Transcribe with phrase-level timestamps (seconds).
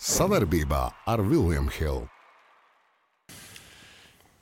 [0.00, 2.06] Savarbībā ar Vilniņu Hildu.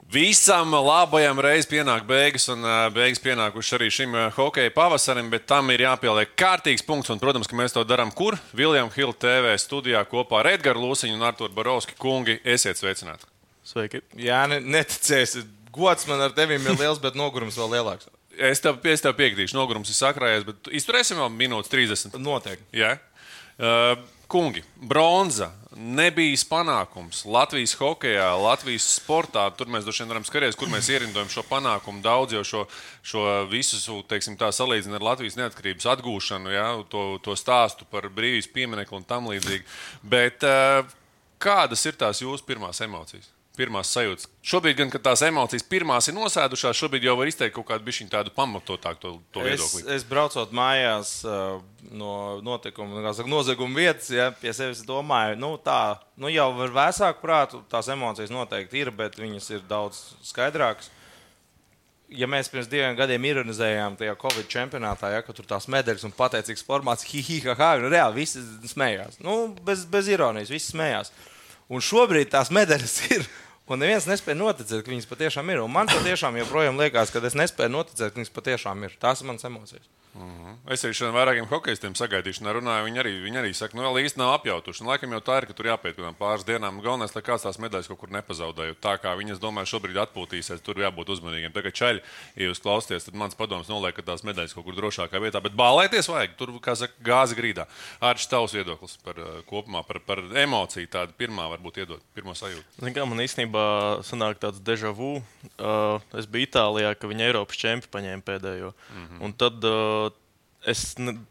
[0.09, 2.63] Visam labajam reizes pienāk beigas, un
[2.95, 7.11] beigas pienākuši arī šim hokeja pavasarim, bet tam ir jāpieliek kārtīgs punkts.
[7.11, 8.39] Un, protams, ka mēs to darām kur?
[8.55, 12.37] Viljams Hilda TV studijā kopā ar Edgars Lūsiņu un Artur Barovski kungi.
[12.41, 13.27] Esiet sveicināti!
[13.67, 13.99] Sveiki!
[14.17, 15.43] Jā, ne, neticēsi.
[15.75, 18.07] Gods man ar tevi ir liels, bet nogurums vēl lielāks.
[18.39, 22.17] Es tev, es tev piekritīšu, nogurums ir sakrājies, bet izturēsim vēl minūtes 30.
[22.23, 22.65] Noteikti.
[22.79, 22.95] Jā.
[23.59, 23.99] Uh,
[24.29, 29.45] kungi, bronza nebija panākums Latvijas hokeja, Latvijas sportā.
[29.55, 32.03] Tur mēs droši vien varam skatīties, kur mēs ierindojam šo panākumu.
[32.05, 32.63] Daudz jau šo,
[33.05, 38.99] šo visu teiksim, salīdzina ar Latvijas neatkarības atgūšanu, ja, to, to stāstu par brīvības pieminiektu
[38.99, 39.65] un tam līdzīgi.
[40.03, 40.83] Bet uh,
[41.41, 43.31] kādas ir tās jūsu pirmās emocijas?
[43.59, 44.29] Pirmās sajūtas.
[44.49, 48.33] Šobrīd, gan, kad tās emocijas pirmās ir nosēdušās, šobrīd jau var izteikt kaut kādu tādu
[48.35, 49.83] pamatotāku to, to viedokli.
[49.83, 51.59] Es, es braucot mājās uh,
[51.91, 57.23] no notikuma, saka, nozieguma vietas, ja pie sevis domāju, nu, tā nu, jau ar vēsāku
[57.23, 60.91] prātu tās emocijas noteikti ir, bet viņas ir daudz skaidrākas.
[62.09, 66.65] Ja mēs pirms diviem gadiem ironizējām tajā Covid čempionātā, ja, tur tās medaļas un pateicīgs
[66.65, 69.19] formāts, hihiha, ha, ha, nu, reāli visi smējās.
[69.21, 71.13] Nu, bez, bez ironijas, visi smējās.
[71.69, 73.27] Un šobrīd tās medaļas ir
[73.69, 75.61] Un neviens nespēja noticēt, ka viņas patiešām ir.
[75.61, 78.95] Un man patiešām joprojām liekas, ka es nespēju noticēt, ka viņas patiešām ir.
[79.01, 79.85] Tās ir manas emocijas.
[80.15, 80.45] Uh mhm.
[80.45, 80.73] -huh.
[80.73, 82.85] Es arī šodien vairākiem hokeistiem sagaidīšanā runāju.
[82.85, 84.81] Viņi arī, viņi arī saka, nu, vēl īsti nav apjautuši.
[84.81, 86.81] Un, laikam jau tā ir, ka tur jāpiet kaut kādām pāris dienām.
[86.81, 88.75] Galvenais, lai kāds tās medaļas kaut kur nepazaudēja.
[88.81, 91.53] Tā kā viņas, domāju, šobrīd atpūtīsies, tur jābūt uzmanīgiem.
[91.53, 92.01] Tagad čaļi,
[92.35, 95.41] ja jūs klausāties, tad mans padoms noliek, ka tās medaļas kaut kur drošākā vietā.
[95.41, 96.35] Bet bālēties vajag.
[96.37, 97.65] Tur, kā saka, gāzi grīdā.
[98.01, 102.65] Arī tavs viedoklis par uh, kopumā, par, par emociju tādu pirmā varbūt iedot, pirmo sajūtu.
[102.79, 105.21] Zin, kā, man īstenībā sanāk tāds deja vu.
[105.57, 108.73] Uh, es biju Itālijā, ka viņi Eiropas čempionu paņēma pēdējo.
[108.73, 109.23] Mm -hmm.
[109.25, 110.08] Un tad uh,
[110.67, 110.81] es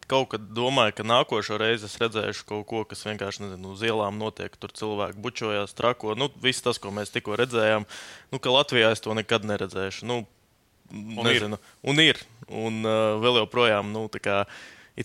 [0.09, 4.19] kaut kad domāju, ka nākošo reizi es redzēšu kaut ko, kas vienkārši nezinu, uz ielām
[4.21, 4.55] notiek.
[4.57, 6.15] Tur cilvēki bučojās, trako.
[6.19, 7.87] Nu, viss tas, ko mēs tikko redzējām,
[8.33, 10.09] nu, ka Latvijā es to nekad neredzēšu.
[10.09, 10.23] Nu,
[10.93, 11.77] un nezinu, ir.
[11.93, 12.25] un ir.
[12.49, 14.41] Un uh, vēl joprojām, nu, tā kā,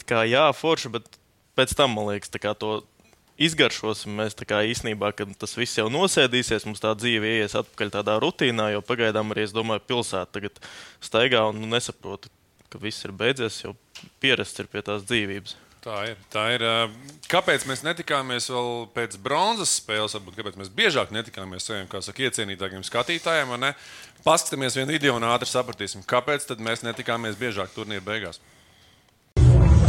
[0.07, 1.19] kā jā, forši, bet
[1.59, 2.79] pēc tam, man liekas, to
[3.43, 4.13] izgaršosim.
[4.21, 8.15] Mēs tā kā īstenībā, kad tas viss jau nosēdīsies, mums tā dzīve ies atpakaļ tādā
[8.23, 10.63] rutīnā, jo pagaidām arī, es domāju, pilsēta tagad
[11.03, 12.31] staigā un nu, nesaprotu,
[12.73, 13.75] ka viss ir beidzies, jau
[14.23, 15.55] pierasts ir pie tās dzīvības.
[15.83, 16.19] Tā ir.
[16.31, 16.63] Tā ir.
[17.27, 20.15] Kāpēc mēs netikāmies vēl pēc bronzas spēles?
[20.15, 23.51] Varbūt kāpēc mēs biežāk netikāmies saviem, kā saka, iecienītākiem skatītājiem?
[24.23, 28.39] Paskatāmies vienu video un ātri sapratīsim, kāpēc mēs netikāmies biežāk turnīra beigās.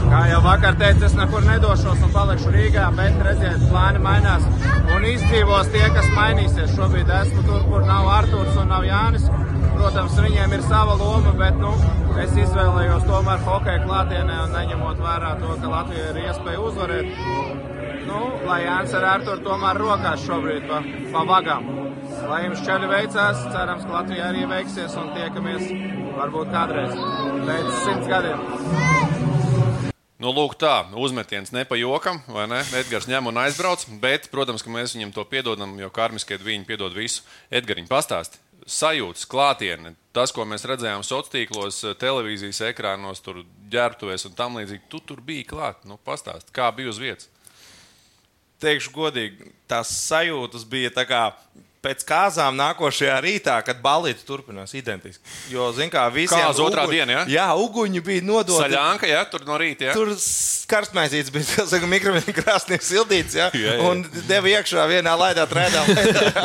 [0.04, 4.44] Kā jau vakar teicu, es nekur nedošos un palikšu Rīgā, bet redziet, plāni mainās
[4.94, 6.74] un izdzīvos tie, kas mainīsies.
[6.74, 9.30] Šobrīd esmu tur, kur nav Artūrs un nav Jānis.
[9.84, 11.68] Protams, viņiem ir sava loma, bet nu,
[12.16, 17.10] es izvēlējos tomēr hokeja klātienē un neņemot vērā to, ka Latvija ir iespēja uzvarēt.
[18.08, 20.78] Nu, lai Jānis ar Artur tomēr rokās šobrīd pa,
[21.12, 21.68] pa vagām.
[22.30, 25.68] Lai jums ceļi veicās, cerams, ka Latvija arī veiksies un tiekamies
[26.16, 26.96] varbūt kādreiz
[27.44, 28.40] pēc simts gadiem.
[30.16, 32.62] Nu, lūk, tā uzmetiens ne pa jokam, vai ne?
[32.80, 36.96] Edgars ņem un aizbrauc, bet, protams, ka mēs viņam to piedodam, jo karmiskie viņi piedod
[36.96, 37.20] visu.
[37.52, 43.42] Edgars, pastāsti sajūtas, klātienē, tas, ko mēs redzējām sociālos tīklos, televīzijas ekrānos, tur
[43.72, 45.84] ģērbtuvēs un tam līdzīgi, tu tur biji klāt.
[45.88, 47.30] Nu, pastāst, kā bija uz vietas?
[48.62, 51.24] Teikšu godīgi, tās sajūtas bija tā kā
[51.84, 55.22] pēc kāzām nākošajā rītā, kad balīti turpinās identiski.
[55.52, 57.24] Jo, zin kā, visiem otrā uguņi, diena, ja?
[57.34, 58.56] Jā, uguņi bija nodoti.
[58.62, 59.96] Saļānka, jā, tur no rīta, jā.
[59.96, 60.14] Tur
[60.70, 63.88] karstmaisīts bija, saka, mikroviņu krāsnieks sildīts, jā, jā, jā.
[63.88, 65.84] un deva iekšā vienā laidā, trēdā.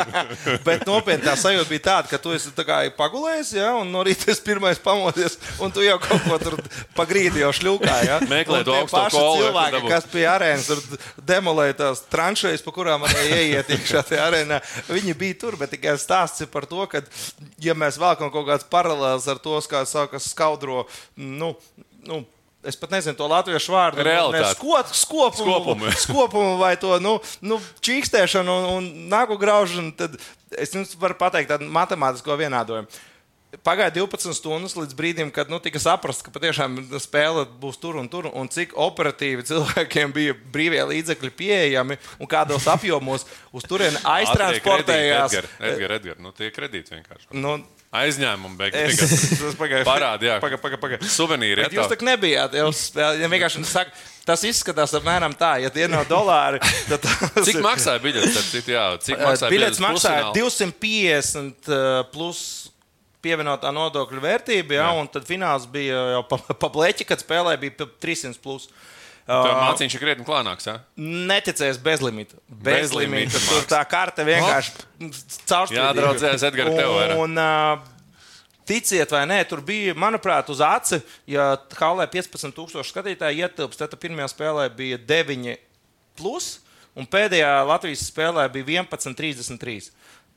[0.66, 4.04] Bet nopietni tā sajūta bija tāda, ka tu esi tā kā pagulējis, jā, un no
[4.06, 6.58] rīta es pirmais pamodies, un tu jau kaut ko tur
[6.96, 8.20] pa grīdi jau šļūkā, jā.
[8.32, 9.46] Meklē to augsto kolu.
[9.46, 10.82] Cilvēki, kas pie arēnas tur
[11.26, 15.72] demolēja tās tranšējas, pa kurām varēja ieiet iekšā tajā arēnā, viņi bija bija tur, bet
[15.74, 17.02] tikai stāsts ir par to, ka,
[17.62, 20.84] ja mēs vēlamies kaut kādas paralēlas ar to, kā sākas skaudro,
[21.16, 21.54] nu,
[22.06, 22.26] nu,
[22.60, 24.02] Es pat nezinu to latviešu vārdu.
[24.04, 24.50] Realitāte.
[24.52, 25.92] Skot, skopumu, skopumu.
[25.96, 29.94] skopumu vai to nu, nu, čīkstēšanu un, un nagu graužanu.
[29.96, 30.18] Tad
[30.60, 33.00] es jums varu pateikt tādu matemātisko vienādojumu.
[33.66, 38.06] Pagāja 12 stundas līdz brīdim, kad nu, tika saprasts, ka patiešām spēle būs tur un
[38.10, 45.34] tur, un cik operatīvi cilvēkiem bija brīvie līdzekļi pieejami un kādos apjomos uz turieni aiztransportējās.
[45.34, 47.30] Edgar, Edgar, Edgar, nu tie kredīti vienkārši.
[47.34, 47.58] Nu,
[47.90, 49.00] Aizņēmumu beigās.
[49.34, 49.82] Tas pagāja.
[49.82, 50.36] Parādi, jā.
[50.38, 51.10] Pagāja, pagāja, pagāja.
[51.10, 51.64] Suvenīri.
[51.66, 52.54] Bet jūs tak nebijāt.
[52.54, 53.90] Jūs, ja vienkārši saka,
[54.28, 56.62] tas izskatās apmēram tā, ja tie nav dolāri.
[56.86, 58.38] Cik maksāja biļets?
[58.54, 59.82] Cik maksāja biļets?
[59.82, 61.74] Maksāja 250
[62.14, 62.69] plus
[63.24, 67.88] pievienotā nodokļu vērtība, ja, un tad fināls bija jau pa, pa bleķi, kad spēlē bija
[68.00, 68.40] 300.
[68.40, 68.70] Plus.
[69.30, 70.66] Mācīņš ir krietni klānāks.
[70.66, 70.80] Ja?
[70.98, 72.40] neticēs bezlimita.
[72.48, 73.38] Bezlimita Bezlimita.
[73.38, 73.68] Tur māksla.
[73.70, 74.72] tā karte vienkārši
[75.46, 75.84] caurspīdīga.
[75.84, 76.96] Jā, draudzēs, Edgars, tev.
[77.20, 78.00] Un, uh,
[78.70, 81.00] ticiet vai nē, tur bija, manuprāt, uz aci,
[81.30, 85.56] ja Halē 15,000 skatītāji ietilpst, tad pirmajā spēlē bija 9,
[86.18, 86.52] plus,
[86.98, 89.90] un pēdējā Latvijas spēlē bija 11,33.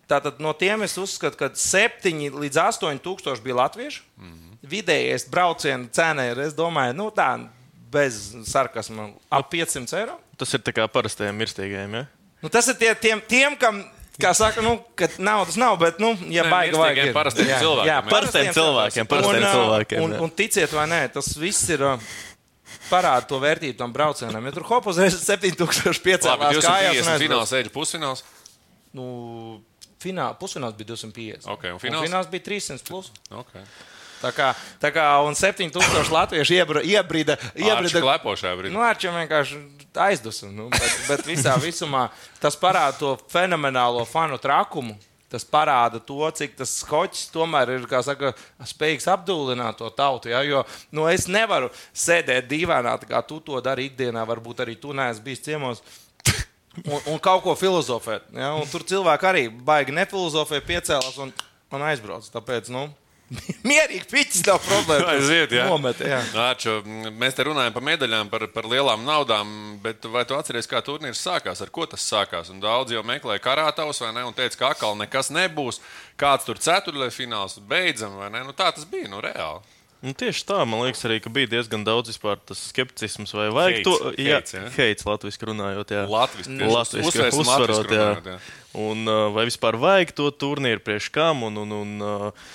[0.09, 4.01] Tātad no tiem es uzskatu, ka 7 līdz 8 tūkstoši bija latvieši.
[4.17, 4.57] Mm -hmm.
[4.63, 7.47] Vidējais brauciena cena ir, es domāju, nu, tā
[7.91, 10.19] bez sarkasma, ap 500 eiro.
[10.37, 11.93] Tas ir tā kā parastajiem mirstīgajiem.
[11.93, 12.05] Ja?
[12.41, 13.83] Nu, tas ir tie, tiem, tiem, kam,
[14.19, 14.79] kā saka, nu,
[15.17, 16.97] naudas nav, bet, nu, ja baigi vajag.
[16.97, 17.13] ir.
[17.13, 18.01] parastiem Jā, cilvēkiem, Jā.
[18.09, 20.21] Parastiem cilvēkiem, parastiem un, cilvēkiem, Un, jā.
[20.21, 21.79] un ticiet vai nē, tas viss ir.
[21.79, 21.97] ā,
[22.89, 24.45] Parāda to vērtību tam braucienam.
[24.45, 28.23] Ja tur hops uzreiz 7500 Labi, kājās, 250 un fināls, eģi pusfināls.
[28.93, 29.05] Nu,
[30.03, 31.49] finā, pusfināls bija 250.
[31.55, 32.07] Ok, un un fināls?
[32.07, 32.87] fināls bija 300.
[32.87, 33.11] Plus.
[33.31, 33.65] Okay.
[34.23, 37.35] Tā kā, tā kā un 7000 latviešu iebra, iebrida.
[37.59, 38.71] Iebrida klepošajā brīdī.
[38.75, 39.59] Nu, Arčiem vienkārši
[39.99, 40.51] aizdusu.
[40.53, 42.07] Nu, bet, bet visā visumā
[42.43, 44.95] tas parāda to fenomenālo fanu trakumu.
[45.33, 48.35] Tas parāda to, cik tas skoķis tomēr ir saka,
[48.69, 50.29] spējīgs apdullināt to tautu.
[50.29, 50.43] Ja?
[50.45, 50.61] Jo
[50.93, 54.27] nu, es nevaru sēdēt dīvainā, kā tu to dari ikdienā.
[54.29, 55.81] Varbūt arī tu neesi bijis ciemos.
[56.81, 58.31] Un, un kaut ko filozofēt.
[58.33, 58.55] Ja?
[58.57, 61.29] Un tur cilvēki arī baigi nefilozofē, piecēlās un,
[61.73, 62.25] un aizbrauc.
[62.33, 62.87] Tāpēc, nu,
[63.69, 65.13] mierīgi piķis nav problēma.
[65.13, 65.67] Aiziet, jā.
[65.69, 66.19] Nomet, jā.
[66.33, 66.79] Nāču,
[67.19, 69.53] mēs te runājam par medaļām, par, par lielām naudām,
[69.83, 72.49] bet vai tu atceries, kā turnīrs sākās, ar ko tas sākās?
[72.53, 74.25] Un daudz jau meklēja karātavus, vai ne?
[74.27, 75.81] Un teica, ka atkal nekas nebūs.
[76.19, 78.43] Kāds tur ceturtajā fināls beidzam, vai ne?
[78.47, 79.61] Nu, tā tas bija, nu, reāli.
[80.03, 83.85] Nu, tieši tā, man liekas, arī bija diezgan daudz vispār tas skepticisms, vai vajag Heits,
[83.87, 84.39] to jā,
[84.75, 85.93] heits, latviešu runājot.
[85.95, 86.03] Jā.
[86.11, 88.33] Latviski, uzsvērsim uzsvarot, latviski jā.
[88.33, 88.35] jā.
[88.83, 91.45] Un, uh, vai vispār vajag to turnīru priekš kam?
[91.47, 92.51] Un, un, un, uh,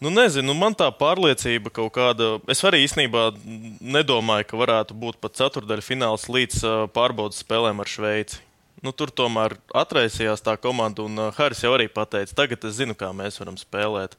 [0.00, 2.38] nu, nezinu, nu, man tā pārliecība kaut kāda.
[2.48, 7.92] Es arī īstenībā nedomāju, ka varētu būt pat ceturdaļa fināls līdz uh, pārbaudas spēlēm ar
[7.98, 8.40] Šveici.
[8.82, 12.96] Nu, tur tomēr atraisījās tā komanda, un uh, Haris jau arī pateica, tagad es zinu,
[12.96, 14.16] kā mēs varam spēlēt.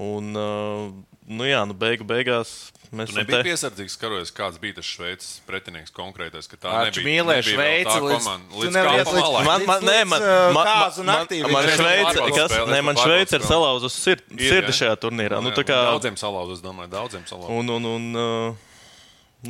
[0.00, 0.88] Un, uh,
[1.28, 5.34] nu, jā, nu, beigu beigās mēs esam nebija te- piesardzīgs, karojas, kāds bija tas šveicis
[5.44, 6.48] pretinieks konkrētais.
[6.48, 9.44] ka Tā Arč nebija, mīlēja Šveici tā līdz- Līdz līdz-.
[9.44, 12.96] Man, man, nē, man, uh, man, kāzu man, man, man viņš Šveice, kas, ne, man
[12.96, 15.42] Šveice ir salauzusi sirdi, Ir, sirdi šajā turnīrā.
[15.44, 17.52] Nu, tā kā, Daudziem salauz, es domāju, daudziem salauz.
[17.52, 18.56] un, un, un, uh,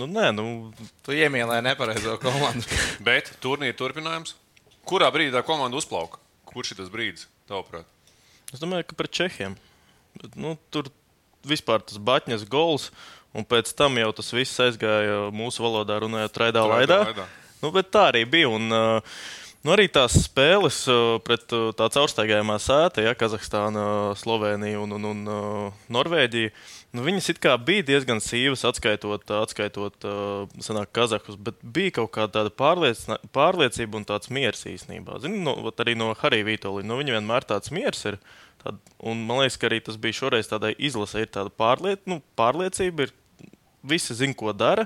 [0.02, 0.74] nu, nē, nu,
[1.06, 2.66] Tu iemīlēji nepareizo komandu.
[3.06, 4.34] Bet turnīra turpinājums.
[4.86, 6.18] Kurā brīdī tā komanda uzplauka?
[6.50, 7.86] Kurš ir tas brīdis, tavuprāt?
[8.52, 9.54] es domāju, ka pret Čehiem.
[10.36, 10.90] Nu, tur
[11.48, 12.90] vispār tas Batņas gols,
[13.34, 17.04] un pēc tam jau tas viss aizgāja mūsu valodā runājot traidā laidā.
[17.08, 17.28] laidā.
[17.62, 18.50] Nu, bet tā arī bija.
[18.50, 19.16] Un, uh,
[19.62, 23.84] nu, arī tās spēles uh, pret uh, tā caurstaigājumā sēta, ja Kazahstāna,
[24.18, 26.52] Slovenija un, un, un uh, Norvēģija.
[26.92, 32.12] Nu, viņas it kā bija diezgan sīvas, atskaitot, atskaitot uh, senāk, Kazahus, bet bija kaut
[32.18, 35.22] kāda tāda pārliecina- pārliecība un tāds miers īstenībā.
[35.24, 36.84] Zini, no, arī no Harija Vitoļa.
[36.84, 38.20] Nu, viņa vienmēr tāds miers ir.
[38.62, 38.78] Tād,
[39.10, 43.08] un man liekas, ka arī tas bija šoreiz tādai izlasē, ir tāda pārliet, nu, pārliecība.
[43.08, 43.18] Ir,
[43.82, 44.84] Visi zina, ko dara,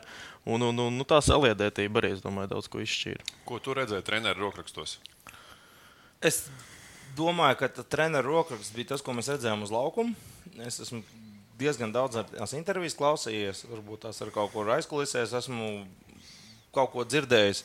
[0.49, 3.27] un, un, un nu, tā saliedētība arī, es domāju, daudz ko izšķīra.
[3.45, 4.95] Ko tu redzēji treneru rokrakstos?
[6.25, 6.47] Es
[7.19, 10.17] domāju, ka treneru rokraksts bija tas, ko mēs redzējām uz laukuma.
[10.65, 11.03] Es esmu
[11.61, 12.23] diezgan daudz
[12.57, 15.69] intervijas klausījies, varbūt tās ar kaut ko aizkulisēs, esmu
[16.77, 17.63] kaut ko dzirdējis.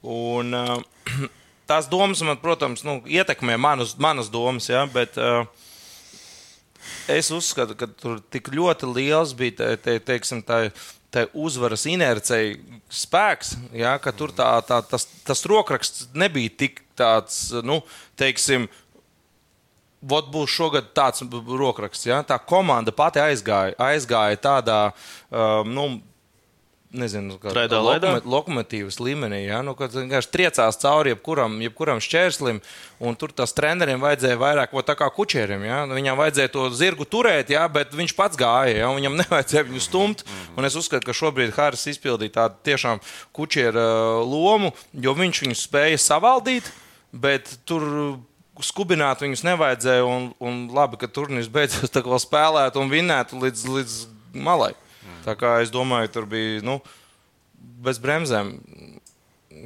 [0.00, 1.28] Un, uh,
[1.70, 5.44] tās domas man, protams, nu, ietekmē manas, manas domas, ja, bet uh,
[7.10, 10.66] es uzskatu, ka tur tik ļoti liels bija te, te, teiksim, tā,
[11.14, 12.58] tā uzvaras inercija
[13.02, 17.82] spēks, ja, ka tur tā, tā, tas, tas rokraksts nebija tik tāds, nu,
[18.20, 18.68] teiksim,
[20.00, 22.06] Vot būs šogad tāds rokraksts.
[22.08, 22.22] Ja?
[22.24, 24.78] Tā komanda pati aizgāja, aizgāja tādā,
[25.28, 25.82] um, nu,
[26.90, 28.10] nezinu, kā Traidā laidā?
[28.18, 29.44] lokome- lokomotīvas līmenī.
[29.46, 29.60] Ja?
[29.62, 32.60] Nu, kad vienkārši triecās cauri jebkuram, jebkuram šķērslim,
[33.00, 35.62] un tur tas treneriem vajadzēja vairāk, vo tā kā kučierim.
[35.64, 35.84] Ja?
[35.86, 37.68] Viņam vajadzēja to zirgu turēt, ja?
[37.68, 38.88] bet viņš pats gāja, ja?
[38.90, 40.24] un viņam nevajadzēja viņu stumt.
[40.56, 43.00] Un es uzskatu, ka šobrīd Hāris izpildīja tādu tiešām
[43.32, 43.86] kučiera
[44.18, 46.68] uh, lomu, jo viņš viņu spēja savaldīt,
[47.12, 48.18] bet tur
[48.60, 50.04] skubināt viņus nevajadzēja.
[50.04, 53.94] Un, un labi, ka turnīrs beidzās tā kā spēlēt un vinēt līdz, līdz
[54.36, 54.74] malai.
[55.26, 56.78] Tā kā es domāju, tur bija nu,
[57.84, 58.54] bez bremzēm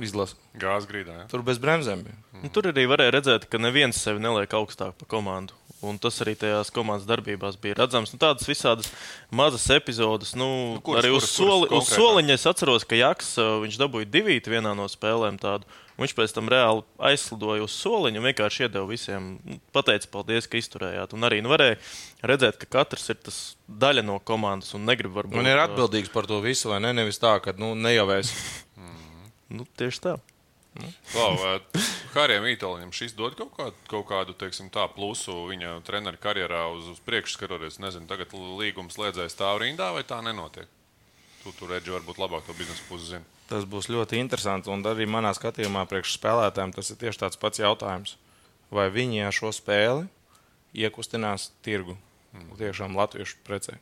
[0.04, 0.38] izlase.
[0.58, 1.18] Gāzes grīdā.
[1.22, 1.26] Ja?
[1.30, 2.16] Tur bez bremzēm bija.
[2.42, 5.56] Nu, tur arī varēja redzēt, ka neviens sevi neliek augstāk par komandu.
[5.84, 8.14] Un tas arī tajās komandas darbībās bija redzams.
[8.14, 8.90] Nu, tādas visādas
[9.34, 10.34] mazas epizodes.
[10.38, 13.80] Nu, nu, kuras, arī uz, kuras, soli, kuras uz soliņa es atceros, ka Jaks viņš
[13.80, 15.38] dabūja divīti vienā no spēlēm.
[15.42, 15.68] Tādu.
[15.94, 20.58] Viņš pēc tam reāli aizslidoja uz soliņa un vienkārši iedeva visiem, nu, pateica, paldies, ka
[20.58, 21.14] izturējāt.
[21.14, 21.78] Un arī nu, varēja
[22.26, 23.38] redzēt, ka katrs ir tas
[23.70, 25.38] daļa no komandas un negrib varbūt.
[25.38, 26.90] Un ir uh, atbildīgs par to visu, vai ne?
[26.98, 28.34] Nevis tā, ka nu, nejauvēs.
[29.54, 30.12] Nu, tieši tā.
[31.12, 31.34] Klau,
[32.14, 36.88] Harijam Vitoļam šis dod kaut kādu, kaut kādu teiksim, tā, plusu viņa treneru karjerā uz,
[36.94, 37.78] uz priekšu skatoties.
[37.82, 40.66] Nezinu, tagad līgums slēdzēs stāv rindā vai tā nenotiek.
[41.44, 43.30] Tu tur redzi, varbūt labāk to biznesa pusi zini.
[43.50, 44.72] Tas būs ļoti interesanti.
[44.72, 48.16] Un arī manā skatījumā, priekš spēlētājiem, tas ir tieši tāds pats jautājums.
[48.74, 50.08] Vai viņi ar šo spēli
[50.74, 51.98] iekustinās tirgu
[52.58, 53.76] tiešām latviešu precē?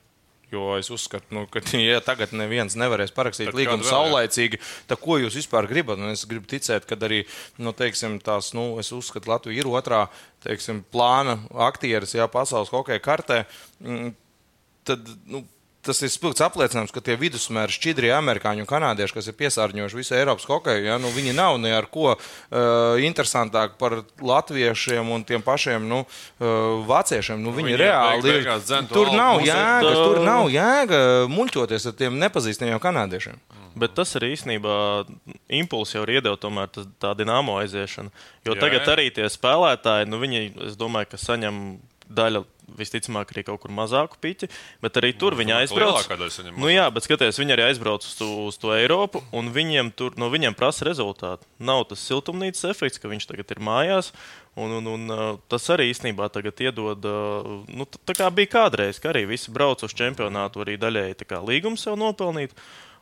[0.52, 5.16] Jo es uzskatu, nu, ka, ja tagad neviens nevarēs parakstīt Tad līgumu saulaicīgi, tad ko
[5.22, 6.00] jūs vispār gribat?
[6.02, 7.22] Un es gribu ticēt, ka arī,
[7.62, 10.04] nu, teiksim, tās, nu, es uzskatu, Latvija ir otrā,
[10.44, 11.38] teiksim, plāna
[11.70, 13.44] aktieris, jā, pasaules hokeja kartē.
[13.80, 14.12] Mm,
[14.82, 15.44] Tad, nu,
[15.82, 20.14] tas ir spilgts apliecinājums, ka tie vidusmēri šķidrie amerikāņi un kanādieši, kas ir piesārņojuši visu
[20.14, 22.20] Eiropas hokeju, ja, nu, viņi nav ne ar ko uh,
[23.02, 27.42] interesantāk par latviešiem un tiem pašiem nu, uh, vāciešiem.
[27.42, 28.38] Nu, viņi viņi reāli beig- ir.
[28.44, 31.02] beigās dzen to Tur nav ir- jēga, tā- tur nav jēga
[31.34, 33.42] muļķoties ar tiem nepazīstamiem kanādiešiem.
[33.74, 35.06] Bet tas arī īstenībā
[35.48, 36.68] impulss jau ir iedeva tomēr
[37.00, 38.10] tā dināmo aiziešana.
[38.44, 38.92] Jo Jā, jā, tagad jā.
[38.94, 41.80] arī tie spēlētāji, nu viņi, es domāju, ka saņem
[42.12, 42.44] daļa
[42.78, 44.48] visticamāk arī kaut kur mazāku piķi,
[44.84, 45.72] bet arī tur viņi domāju,
[46.06, 46.38] ka aizbrauc.
[46.56, 50.16] Nu, jā, bet skaties, viņi arī aizbrauc uz to, uz to Eiropu, un viņiem tur,
[50.20, 51.48] no viņiem prasa rezultātu.
[51.62, 54.12] Nav tas siltumnīcas efekts, ka viņš tagad ir mājās.
[54.52, 59.00] Un, un, un, uh, tas arī īstenībā tagad iedod, uh, nu, tā kā bija kādreiz,
[59.00, 62.52] ka arī visi brauc uz čempionātu, arī daļēji tā kā līgumu sev nopelnīt.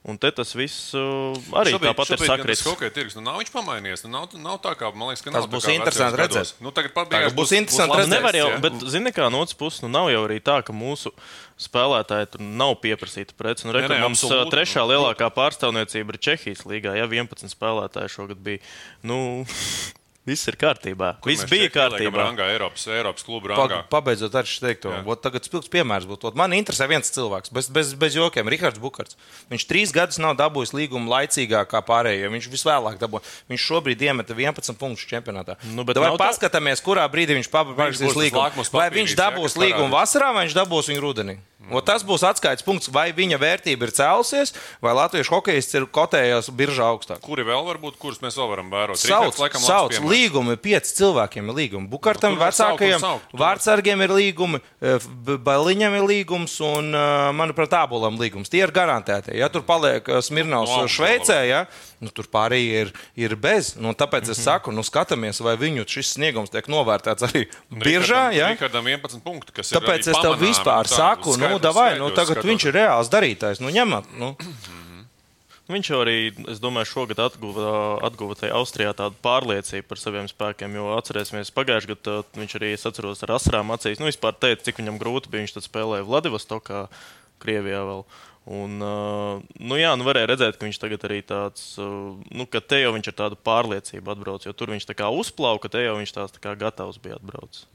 [0.09, 2.63] Un te tas viss uh, arī Šobrīd- tāpat ir šobrīd Tas sakritis.
[2.65, 4.05] hokeja tirgus nu, nav viņš pamainījies.
[4.07, 6.53] Nu, nav, nav tā kā, man liekas, ka Tas būs kā interesanti redzēt.
[6.65, 8.15] Nu, tagad pat Tagad beigās būs interesanti labs redzēt.
[8.15, 8.61] Nevar jau, jā.
[8.65, 11.13] bet, zini, kā no otras puses, nu nav jau arī tā, ka mūsu
[11.61, 13.69] spēlētāji tur nav pieprasīta preci.
[13.69, 16.97] Nu, re, ka nē, mums ā, absolūti, trešā lielākā pārstāvniecība ir Čehijas līgā.
[16.97, 18.65] Ja 11 spēlētāji šogad bija.
[19.05, 19.45] Nu,
[20.29, 21.15] viss ir kārtībā.
[21.23, 22.21] Kur Viss bija kārtībā.
[22.21, 23.79] Rangā, Eiropas, Eiropas klubu Pa, rangā.
[23.91, 25.03] pabeidzot ar šo teikto, Jā.
[25.07, 26.29] Vot tagad spilgts piemērs būtu.
[26.29, 29.17] Vot Man interesē viens cilvēks, bez, bez, bez jokiem, Rihards Bukārts.
[29.51, 32.31] Viņš trīs gadus nav dabūjis līgumu laicīgāk kā pārējie.
[32.31, 33.25] Viņš visvēlāk dabūja.
[33.51, 35.57] Viņš šobrīd iemeta 11 punktus čempionātā.
[35.75, 38.69] Nu, bet Vai paskatāmies, kurā brīdī viņš tas līgumu?
[38.77, 41.41] Vai viņš jā, dabūs kas līgumu vasarā, vai viņš dabūs viņu rudenī?
[41.61, 41.77] Mm.
[41.85, 46.87] Tas būs atskaites punkts, vai viņa vērtība ir cēlusies, vai latviešu hokejists ir kotējās biržā
[46.89, 47.21] augstāk.
[47.25, 49.01] Kuri vēl var būt, kurus mēs vēl varam vērot?
[49.01, 51.91] Sauc, laikam, sauc līgumi, pieci cilvēkiem ir līgumi.
[51.93, 55.09] Bukartam, Nu, saukt un vecākajam, vārdsargiem ir līgumi, eh,
[55.51, 58.49] Baliņam ir līgums un, eh, manuprāt, Abolam līgums.
[58.49, 59.37] Tie ir garantēti.
[59.37, 61.67] Ja tur paliek eh, Smirnovs No no, augšas Šveicē, ja,
[62.01, 63.75] nu, tur pārējie ir, ir bez.
[63.77, 64.31] Nu, tāpēc Mhm.
[64.33, 68.33] es saku, nu, skatāmies, vai viņu šis sniegums tiek novērtēts arī biržā.
[68.35, 68.49] Ja?
[68.55, 71.99] Rihardam 11 punkti, kas ir Tāpēc es tev vispār un tā, saku, nu, skaidrs- davai,
[71.99, 72.51] nu, tagad skatot.
[72.51, 73.61] viņš ir reāls darītājs.
[73.61, 74.37] Nu, ņemat, nu.
[75.71, 76.15] Viņš jau arī,
[76.51, 80.73] es domāju, šogad atguva, atguva tajā Austrijā tādu pārliecību par saviem spēkiem.
[80.75, 84.81] Jo atcerēsimies, pagājušajā gadā viņš arī, es atceros, ar asarām acīs, nu, vispār teica, cik
[84.83, 85.45] viņam grūti bija.
[85.47, 86.89] Viņš spēlēja Vladivostokā,
[87.39, 88.03] Krievijā vēl.
[88.49, 92.95] Un, nu, jā, nu varēja redzēt, ka viņš tagad arī tāds, nu, ka te jau
[92.97, 94.47] viņš ar tādu pārliecību atbrauc.
[94.49, 97.67] Jo tur viņš tā kā uzplauka, te jau viņš tās tā kā gatavs bija atbraucis.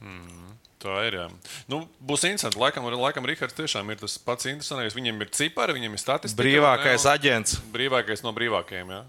[0.81, 1.19] Tā ir.
[1.21, 1.27] Jā.
[1.71, 2.59] Nu, būs interesanti.
[2.61, 4.97] Laikam, laikam Rihards tiešām ir tas pats interesantākais.
[4.97, 6.41] Viņam ir cipari, viņam ir statistika.
[6.43, 7.59] Brīvākais ne, aģents.
[7.61, 8.91] un Brīvākais no brīvākajiem.
[8.93, 9.03] Jā.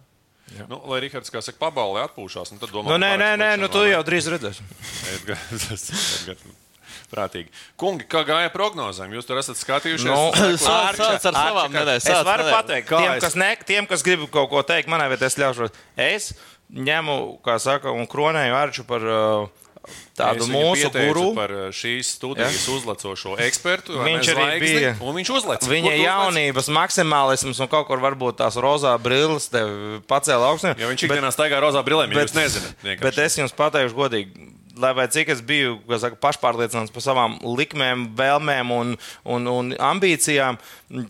[0.55, 0.69] Jā.
[0.71, 3.67] Nu, lai Rihards, kā saka, pabalē atpūšās, un tad domā, Nu, nē, nē, nē, nu,
[3.73, 4.63] tu jau drīz redzēsi.
[7.13, 7.53] Prātīgi.
[7.79, 9.13] Kungi, kā gāja prognozēm?
[9.15, 10.11] Jūs tur esat skatījušies?
[10.11, 12.55] Nu, Sāc- sāc ar savām, nē, Es varu nē.
[12.57, 15.37] pateikt, Kā tiem es- kas, ne, tiem, kas grib kaut ko teikt, manai vietā es
[15.39, 15.71] ļaušos.
[15.97, 16.33] Es
[16.73, 19.47] ņemu, kā saka, un kronēju Arču par uh,
[20.19, 21.29] tādu mūsu guru.
[21.37, 22.75] par uh, šīs studijas ja?
[22.75, 23.95] uzlecošo ekspertu.
[24.01, 24.91] vai Viņš arī bija.
[25.01, 25.63] Un viņš uzlec.
[25.71, 30.75] Viņa jaunības maksimālisms un kaut kur varbūt tās rozā brilles tev pacēla augstu.
[30.75, 32.99] Jo viņš ikdienā staigā rozā brillēm, bet- jūs nezināt.
[32.99, 34.53] Bet es jums pateikšu godīgi.
[34.77, 38.91] Lai vai cik es biju saka, pašpārliecināts par savām likmēm, vēlmēm un,
[39.25, 40.59] un, un ambīcijām,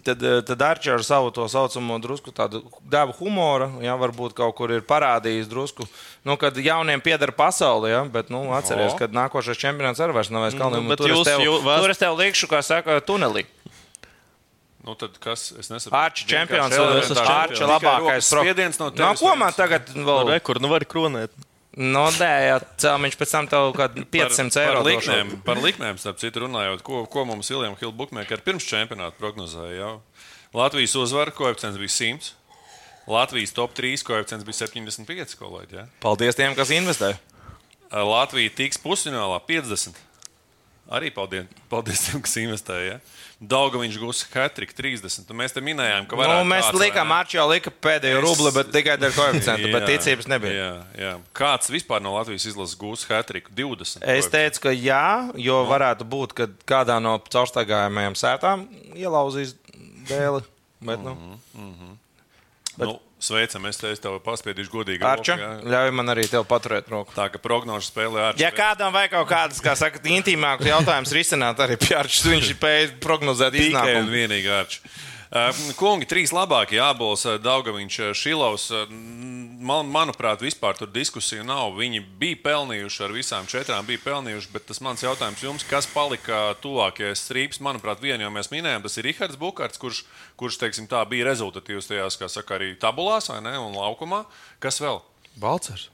[0.06, 2.60] tad, eh, tad Arčers ar savu to saucamo drusku tādu
[2.92, 5.82] devu humoru, ja varbūt kaut kur ir parādījis drusku,
[6.22, 9.00] nu, kad jauniem pieder pasaule, ja, bet, nu, atceries, O.
[9.02, 10.86] ka nākošais čempionāts arī vairs nav vairs kalniem.
[10.86, 13.46] Nu, tur, es jūs- tev, jū- vēst- tur es tev likšu, kā saka, tunelī.
[14.86, 15.48] Nu, tad kas?
[15.58, 15.98] Es nesaprotu.
[15.98, 17.26] Ārča čempions, elementāri.
[17.26, 18.28] Ārča Tikai labākais.
[18.30, 19.18] Spiediens no no tevis.
[19.18, 20.28] ko man tagad vēl?
[20.30, 21.34] Re, kur nu var kronēt?
[21.76, 25.98] No, nē, jā, cēliņš pēc tam tev kaut kādu 500 eiro Par likmēm, par likmēm,
[26.00, 29.74] starp citu, runājot, ko, ko mums Iljam Hilbukmēkar pirms čempionāta prognozēja.
[29.76, 29.90] Jau.
[30.56, 32.32] Latvijas uzvara koeficients bija 100.
[33.12, 35.36] Latvijas top 3 koeficients bija 75.
[35.36, 35.84] Kolēģi, ja?
[36.00, 37.12] Paldies tiem, kas investē.
[37.92, 40.00] Latvija tiks pusfinālā 50.
[40.96, 42.96] Arī paldies, paldies tiem, kas investēja.
[42.96, 42.98] Ja?
[43.36, 45.26] Daudzā viņš gūs hat-trick 30.
[45.28, 48.52] Un mēs te minējām, ka Nu, varētu mēs kāds, likām, jau lika pēdējo Es- rubli,
[48.56, 50.54] bet tikai ar koeficientu, bet ticības nebija.
[50.56, 50.70] Jā,
[51.02, 51.10] jā.
[51.36, 54.00] Kāds vispār no Latvijas izlases gūs hat-trick 20?
[54.08, 55.02] Es teicu, ka jā,
[55.36, 58.64] jo varētu būt, ka kādā no caurstaigājumajām sētām
[58.96, 59.52] ielauzīs
[60.08, 60.40] dēli.
[60.80, 61.36] Bet, nu,
[62.76, 65.04] Nu, sveicam, es te es tev paspiedīšu godīgi.
[65.06, 67.14] Arča, roku, ļauj man arī tev paturēt roku.
[67.16, 71.60] Tā kā prognožu spēlē ar Ja kādam vajag kaut kādas, kā saka, intīmākas jautājumas risināt,
[71.66, 74.16] arī Pjārčs, viņš spēj prognozēt Tikai un iznākumu.
[74.16, 74.80] vienīgi Arčs.
[75.76, 78.66] Kungi, trīs labākie jābols, Daugaviņš, Šilovs.
[79.66, 81.72] Man, manuprāt, vispār tur diskusiju nav.
[81.78, 86.54] Viņi bija pelnījuši ar visām četrām, bija pelnījuši, bet tas mans jautājums jums, kas palika
[86.62, 87.62] tuvākajais strīps?
[87.64, 90.04] Manuprāt, vienu jau mēs minējām, tas ir Rihards Bukārts, kurš,
[90.38, 94.24] kurš teiksim, tā, bija rezultatīvs tajās, kā saka, arī tabulās ne, un laukumā.
[94.62, 95.02] Kas vēl?
[95.40, 95.90] Balcers.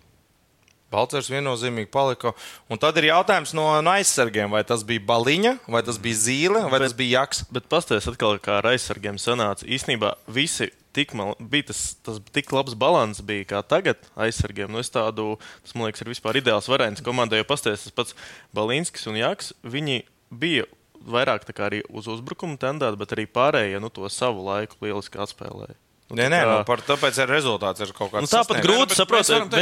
[0.92, 2.34] Balcers viennozīmīgi palika.
[2.70, 6.66] Un tad ir jautājums no, no aizsargiem, vai tas bija Baliņa, vai tas bija Zīle,
[6.72, 7.46] vai tas bija Jaks.
[7.52, 9.66] Bet pastāstiet, atkal, kā ar aizsargiem sanāca.
[9.66, 14.72] Īsnībā visi tik, man, bija tas, tas tik labs līdzsvars, bija kā tagad aizsargiem.
[14.72, 17.40] Nu, tādu, tas man liekas, ir vispār ideāls variants komandai.
[17.40, 18.16] Jo pastāstiet, tas pats
[18.56, 20.68] Balinskis un Jaks, viņi bija
[21.02, 25.81] vairāk arī uz uzbrukumu tendēti, bet arī pārējie nu, to savu laiku lieliski atspēlēja.
[26.12, 28.26] Nē, nē, nu, par, tāpēc ir rezultāts ir kaut kāds.
[28.26, 28.66] Nu, tāpat sasniegts.
[28.68, 28.96] grūti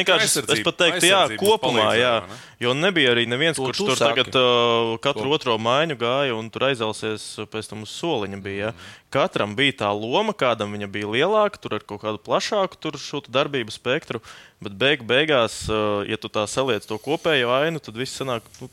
[0.00, 2.14] vienkārši es- es pat teiktu, jā, kopumā, jā,
[2.58, 4.24] jo nebija arī neviens, To kurš tu tur saki.
[4.24, 8.42] tagad uh, katru otro maiņu gāja un tur aizelsies pēc tam uz soliņa.
[8.42, 8.72] Bija, ja.
[9.10, 13.22] Katram bija tā loma, kādam viņa bija lielāka, tur ar kaut kādu plašāku tur šo
[13.30, 14.20] darbību spektru,
[14.60, 18.68] bet beig, beigās, uh, ja tu tā saliec to kopējo ainu, tad viss sanāk nu,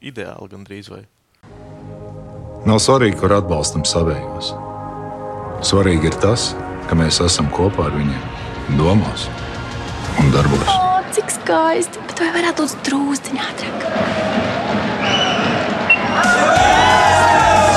[0.00, 1.02] ideāli gandrīz vai.
[2.64, 4.52] Nav svarīgi, kur atbalstam savējos.
[5.66, 8.22] Svarīgi ir tas, ka mēs esam kopā ar viņiem,
[8.78, 9.28] domās
[10.20, 10.68] un darbos.
[10.68, 12.02] O, cik skaisti!
[12.10, 13.86] Bet vai varētu būt drūzdiņā ātrāk?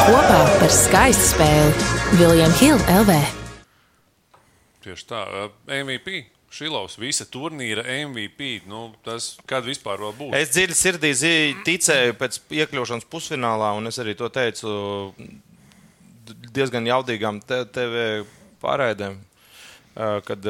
[0.06, 3.18] Kopā par skaistu spēli Viljams Hilde LV.
[4.86, 6.26] Tieši tā, uh, MVP.
[6.56, 8.62] Šilovs, visa turnīra MVP.
[8.70, 10.36] Nu, tas, kad vispār vēl būs?
[10.38, 11.12] Es dziļi sirdī
[11.68, 14.70] ticēju pēc iekļūšanas pusfinālā, un es arī to teicu
[16.56, 18.06] diezgan jaudīgām te- TV
[18.66, 19.16] pārraidēm.
[19.96, 20.44] ā, Kad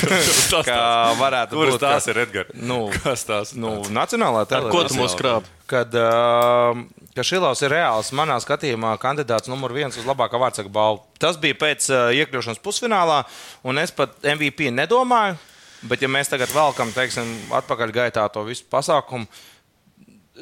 [0.00, 0.80] Tas kā
[1.18, 2.54] varētu Kuras būt tās ka- ir Edgars?
[2.56, 3.60] Nu, Kas tās ir?
[3.62, 5.00] nu, Nacionālā Ar ko tu televīzija.
[5.00, 5.48] mūs krāp?
[5.70, 6.80] Kad, uh,
[7.14, 11.02] ka Šilovs ir reāls, manā skatījumā, kandidāts numur viens uz labākā vārdsarga balvu.
[11.22, 11.86] Tas bija pēc
[12.16, 13.20] iekļūšanas pusfinālā,
[13.64, 15.38] un es pat MVP nedomāju.
[15.82, 17.24] Bet, ja mēs tagad velkam, teiksim,
[17.56, 19.24] atpakaļ gaitā to visu pasākumu,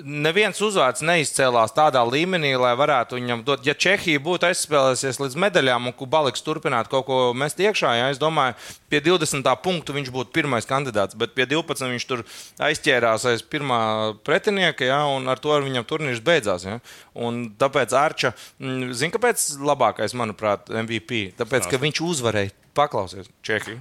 [0.04, 3.64] neviens uzvārds neizcēlās tādā līmenī, lai varētu viņam dot.
[3.66, 8.20] Ja Čehija būtu aizspēlējusies līdz medaļām un Kubaliks turpinātu kaut ko mest iekšā, ja, es
[8.20, 8.56] domāju,
[8.92, 9.48] pie 20.
[9.64, 11.88] punktu viņš būtu pirmais kandidāts, bet pie 12.
[11.94, 12.24] viņš tur
[12.68, 13.80] aizķērās aiz pirmā
[14.26, 16.66] pretinieka, ja, un ar to viņam turnīrs beidzās.
[16.68, 16.78] Ja.
[17.18, 21.32] Un tāpēc Arča, mm, zina, kāpēc labākais, manuprāt, MVP?
[21.38, 23.80] Tāpēc, ka viņš uzvarēja, paklausies, Čehiju,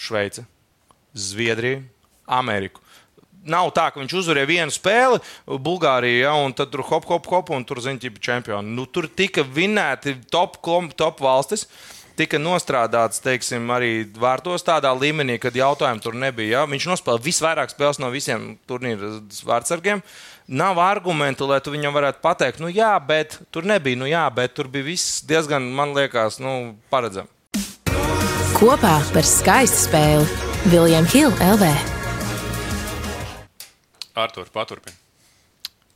[0.00, 0.48] Šveici,
[1.14, 1.84] Zviedriju,
[2.24, 2.80] Ameriku
[3.46, 7.52] nav tā, ka viņš uzvarēja vienu spēli, Bulgāriju, ja, un tad tur hop, hop, hop,
[7.54, 8.74] un tur ģipa čempioni.
[8.76, 10.58] Nu, tur tika vinēti top,
[10.96, 11.68] top valstis.
[12.14, 16.60] Tika nostrādāts, teiksim, arī vārtos tādā līmenī, kad jautājumu tur nebija.
[16.60, 16.68] Ja?
[16.70, 20.04] Viņš nospēlēja visvairāk spēles no visiem turnīra vārdsargiem.
[20.46, 24.54] Nav argumentu, lai tu viņam varētu pateikt, nu jā, bet tur nebija, nu jā, bet
[24.54, 27.32] tur bija viss diezgan, man liekas, nu, paredzams.
[28.54, 31.93] Kopā par skaistu spēli Viljams Hilde LV.
[34.14, 34.96] Artur, paturpini.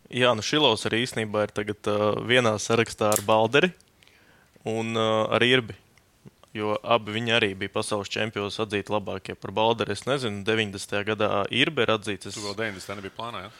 [0.09, 3.70] Jā, nu Šilovs arī īstenībā ir tagad uh, vienā sarakstā ar Balderi
[4.66, 5.76] un uh, ar Irbi.
[6.57, 9.92] Jo abi viņi arī bija pasaules čempioni atzīti labākie par Balderi.
[9.92, 11.02] Es nezinu, 90.
[11.07, 12.31] gadā Irbi ir atzīts.
[12.31, 12.96] Es Tu vēl 90.
[12.98, 13.44] nebija plānā.
[13.46, 13.52] Ja?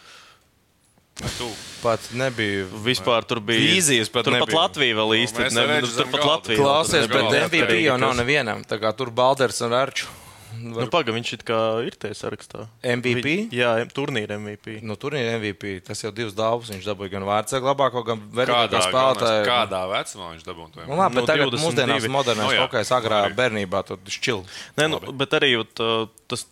[1.19, 1.49] Tu?
[1.83, 2.65] Pat nebija.
[2.83, 4.61] vispār tur bija Vīzijas pat tur pat nebija.
[4.63, 6.29] Latvija vēl īsti mēs ne, arī nu, zem tur pat.
[6.31, 6.61] Latvija.
[6.63, 8.63] Klausies, bet nebija atkarīgi, jau nav nevienam.
[8.67, 9.75] Tā kā tur Balders un
[10.49, 10.65] Arčs.
[10.79, 11.43] Nu, paga, viņš ir
[12.01, 12.67] tajā sarakstā.
[12.83, 13.23] MVP?
[13.25, 14.79] Vi, jā, turnīra MVP.
[14.87, 15.79] Nu, tur ir MVP.
[15.87, 16.73] Tas jau divas dāvāts.
[16.75, 19.47] Viņš dabūja gan vārdsargu labāko, gan vērtīgāko spēlētāju.
[19.49, 20.87] kādā vecumā viņš dabūja to?
[20.89, 21.65] Nu, labi, bet Nu, tagad 22.
[21.65, 22.67] mūsdienās modernais Nu, jā.
[22.67, 23.39] hokejs agrā Arī.
[23.39, 24.45] bērnībā tur šķil.
[24.81, 25.83] Nē, nu, bet arī jūt,
[26.31, 26.47] tas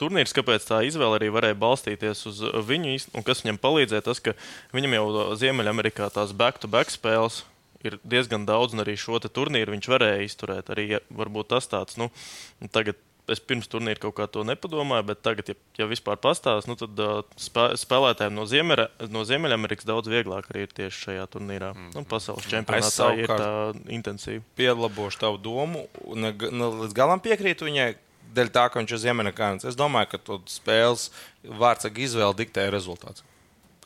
[0.00, 4.34] turnīrs, kāpēc tā izvēle arī varēja balstīties uz viņu, un kas viņam palīdzēja, tas, ka
[4.74, 5.06] viņam jau
[5.38, 7.42] Ziemeļamerikā tās back-to-back spēles
[7.86, 10.70] ir diezgan daudz, un arī šo turnīru viņš varēja izturēt.
[10.74, 12.10] Arī ja, varbūt tas tāds, nu,
[12.74, 13.00] tagad.
[13.32, 17.00] Es pirms turnīra kaut kā to nepadomāju, bet tagad, ja, ja vispār pastāstīs, nu, tad
[17.00, 21.72] uh, spē, spēlētājiem no, Ziemera, no Ziemeļamerikas daudz vieglāk arī ir tieši šajā turnīrā.
[21.74, 21.90] Mm.
[21.96, 23.50] Nu, pasaules čempionātā ir tā
[23.96, 24.44] intensīva.
[24.60, 25.86] Pielabošu tavu domu.
[26.04, 27.90] un Ne, ne, līdz galam piekrītu viņai.
[28.32, 29.64] Dēļ tā, ka viņš ir Ziemeļamerikānis.
[29.68, 31.08] Es domāju, ka to spēles
[31.44, 33.24] vārdsargu izvēle diktēja rezultāts.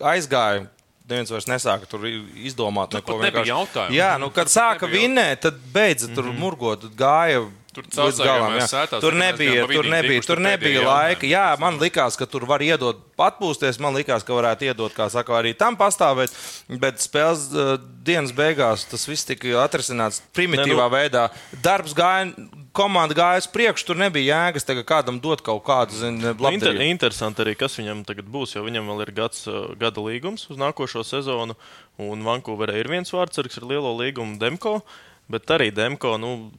[0.00, 0.66] aizgāja.
[1.06, 3.50] Neviens vairs nesāka tur izdomāt, Tur neko pat nebija vienkārši.
[3.52, 3.94] jautājumu.
[3.94, 7.44] Jā, nu, kad sāka vinnēt, tad beidza tur murgot, tad gāja.
[7.76, 7.86] Tur
[8.56, 8.66] jā.
[8.72, 11.28] sētās, tur nebija, tur nebija, tur nebija laika.
[11.28, 13.78] Jā, man likās, ka tur var iedot atpūsties.
[13.82, 16.32] Man likās, ka varētu iedot, kā saka, arī tam pastāvēt.
[16.82, 17.74] Bet spēles uh,
[18.06, 21.24] dienas beigās tas viss tika atrisināts primitīvā Ne, nu- veidā.
[21.64, 22.32] Darbs gāja,
[22.76, 26.76] komanda gāja uz priekšu, tur nebija jēgas tagad kādam dot kaut kādu, zinu, Nu, Inter,
[26.84, 30.60] interesanti arī, kas viņam tagad būs, jo viņam vēl ir gads, uh, gada līgums uz
[30.60, 31.56] nākošo sezonu.
[32.00, 34.80] Un Vankūverē ir viens vārdsargs ar lielo līgumu, Demko.
[35.32, 36.52] Bet arī Demko, nu,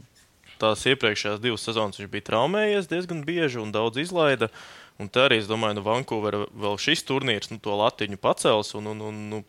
[0.61, 4.49] tās iepriekšējās divas sezonas viņš bija traumējies diezgan bieži un daudz izlaida.
[4.97, 8.73] Un te arī es domāju, ka nu, Vankūverā vēl šis turnīrs nu, to latiņu pacels.
[8.79, 9.43] Un, un, un, nu,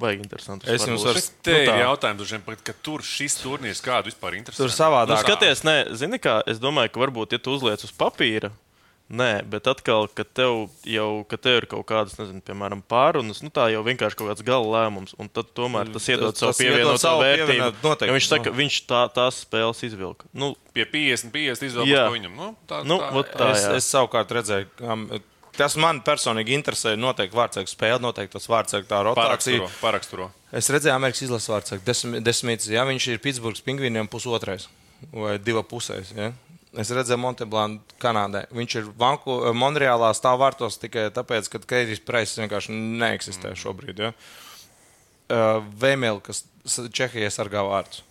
[0.00, 0.66] Baigi interesanti.
[0.72, 1.74] Es jums varu- Tas te Nu ir tā.
[1.84, 4.56] jautājums, droši vien, ka tur šis turnīrs kādu vispār interesē.
[4.64, 5.12] Tur savādāk.
[5.12, 8.50] Nu, skaties, nē, zini, kā es domāju, ka varbūt, ja tu uzliec uz papīra,
[9.10, 13.50] nē, bet atkal, kad tev jau kad tev ir kaut kādas, nezinu, piemēram, pārunas, nu
[13.52, 17.12] tā jau vienkārši kaut kāds gala lēmums, un tad tomēr tas iedod Tas- savu pievienoto
[17.20, 17.74] vērtību.
[17.84, 18.56] noteikti, Jo viņš saka, nu.
[18.62, 20.24] viņš tā, tās spēles izvilka.
[20.32, 22.08] Nu, Pie 50, 50 izvēlēties Jā.
[22.08, 22.34] ko viņam.
[22.36, 23.50] Nu, tā, Nu, tā, tā.
[23.52, 23.74] es, jā.
[23.76, 25.20] es savukārt redzēju, ka
[25.56, 26.96] tas man personīgi interesē.
[26.98, 29.60] Noteikti vārdsargu spēle, noteikti tas vārdsargu tā rotācija.
[29.60, 30.30] Paraksturo, paraksturo.
[30.50, 34.66] Es redzēju, Amerikas izlases vārdsargu desmit, desmit, ja viņš ir Pitsburgas pingvīniem pusotrais
[35.12, 36.10] vai divi pusēs.
[36.16, 36.32] Ja?
[36.80, 38.44] Es redzēju Monteblānu Kanādē.
[38.54, 44.02] Viņš ir Vanku, Monreālā stāv vārtos tikai tāpēc, ka Keitijs Preiss vienkārši neeksistē šobrīd.
[44.08, 44.10] Ja?
[45.30, 48.02] Uh, Vēmēl, kas Čehijai sargā vārdus.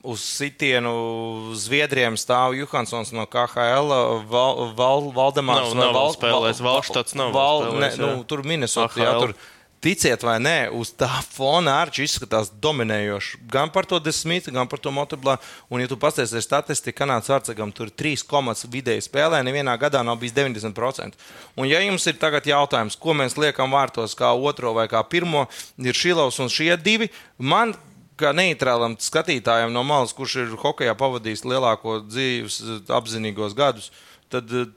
[0.00, 3.90] Uz sitienu Zviedriem stāv Johansons no KHL,
[4.30, 5.74] Val, Val, Valdemārs.
[5.74, 8.26] Nav- nav vēl spēlējis, Valštats nav vēl Val, ne, spēlējis, nu, jā.
[8.32, 9.34] tur Minnesota, jā, tur
[9.80, 13.38] Ticiet vai nē, uz tā fona Arčs izskatās dominējoši.
[13.48, 15.38] Gan par to desmitu, gan par to motoblā.
[15.72, 20.02] Un, ja tu pasties statistiku, Kanādas vārdsargam tur ir 3 komats vidēji spēlē, nevienā gadā
[20.04, 21.16] nav bijis 90%.
[21.56, 25.46] Un, ja jums ir tagad jautājums, ko mēs liekam vārtos kā otro vai kā pirmo,
[25.80, 27.08] ir Šilovs un šie divi.
[27.38, 27.72] Man
[28.20, 33.90] kā neitrālam skatītājam no malas, kurš ir hokeja pavadījis lielāko dzīves eh, apzinīgos gadus,
[34.32, 34.68] tad eh,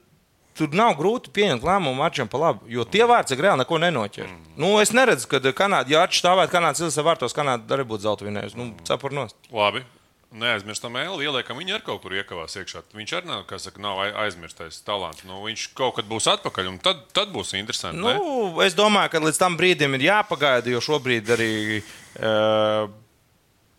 [0.58, 4.28] tur nav grūti pieņemt lēmumu Arčam pa labu, jo tie vārds reāli neko nenoķer.
[4.30, 4.54] Mm.
[4.60, 8.26] Nu, es neredzu, ka Kanāda, ja Arčs stāvētu Kanādas ilgā vārtos, Kanāda arī būtu zelta
[8.28, 8.56] vinējis.
[8.58, 9.36] Nu, cepur nost.
[9.52, 9.84] Labi.
[10.34, 12.80] Neaizmirstam, Eli, ieliekam, viņa arī kaut kur iekavās iekšā.
[12.98, 15.22] Viņš arī nav, saka, nav ai- aizmirstais talants.
[15.22, 18.02] Nu, viņš kaut kad būs atpakaļ, un tad, tad būs interesanti.
[18.02, 18.16] ne?
[18.18, 21.52] Nu, es domāju, ka līdz tam brīdim ir jāpagaida, jo šobrīd arī.
[22.18, 22.90] Uh,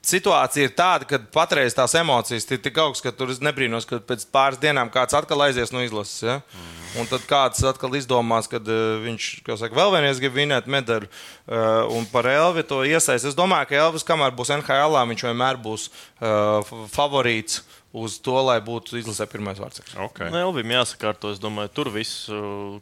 [0.06, 3.98] Situācija ir tāda, ka patreiz tās emocijas ir tik augstas, ka tur es nebrīnos, ka
[4.06, 6.20] pēc pāris dienām kāds atkal aizies no izlases.
[6.28, 6.36] Ja?
[6.54, 6.74] Mm.
[7.02, 11.10] Un tad kāds atkal izdomās, ka uh, viņš saka, vēl vienreiz grib vinēt medaļu.
[11.10, 13.32] Uh, un par Elvi to iesaistīt.
[13.34, 15.90] Es domāju, ka Elvis, kamēr būs NHL, viņš vienmēr būs
[16.22, 17.64] f- favorīts
[17.96, 19.82] uz to, lai būtu izlasē pirmais vārds.
[20.10, 20.30] Okay.
[20.32, 22.28] Nu, Elvim jāsakārto, es domāju, tur viss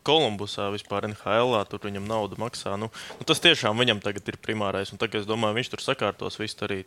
[0.06, 2.74] Kolumbusā, vispār NHL, tur viņam nauda maksā.
[2.82, 6.40] Nu, nu, tas tiešām viņam tagad ir primārais, un tagad es domāju, viņš tur sakārtos
[6.42, 6.82] visu arī.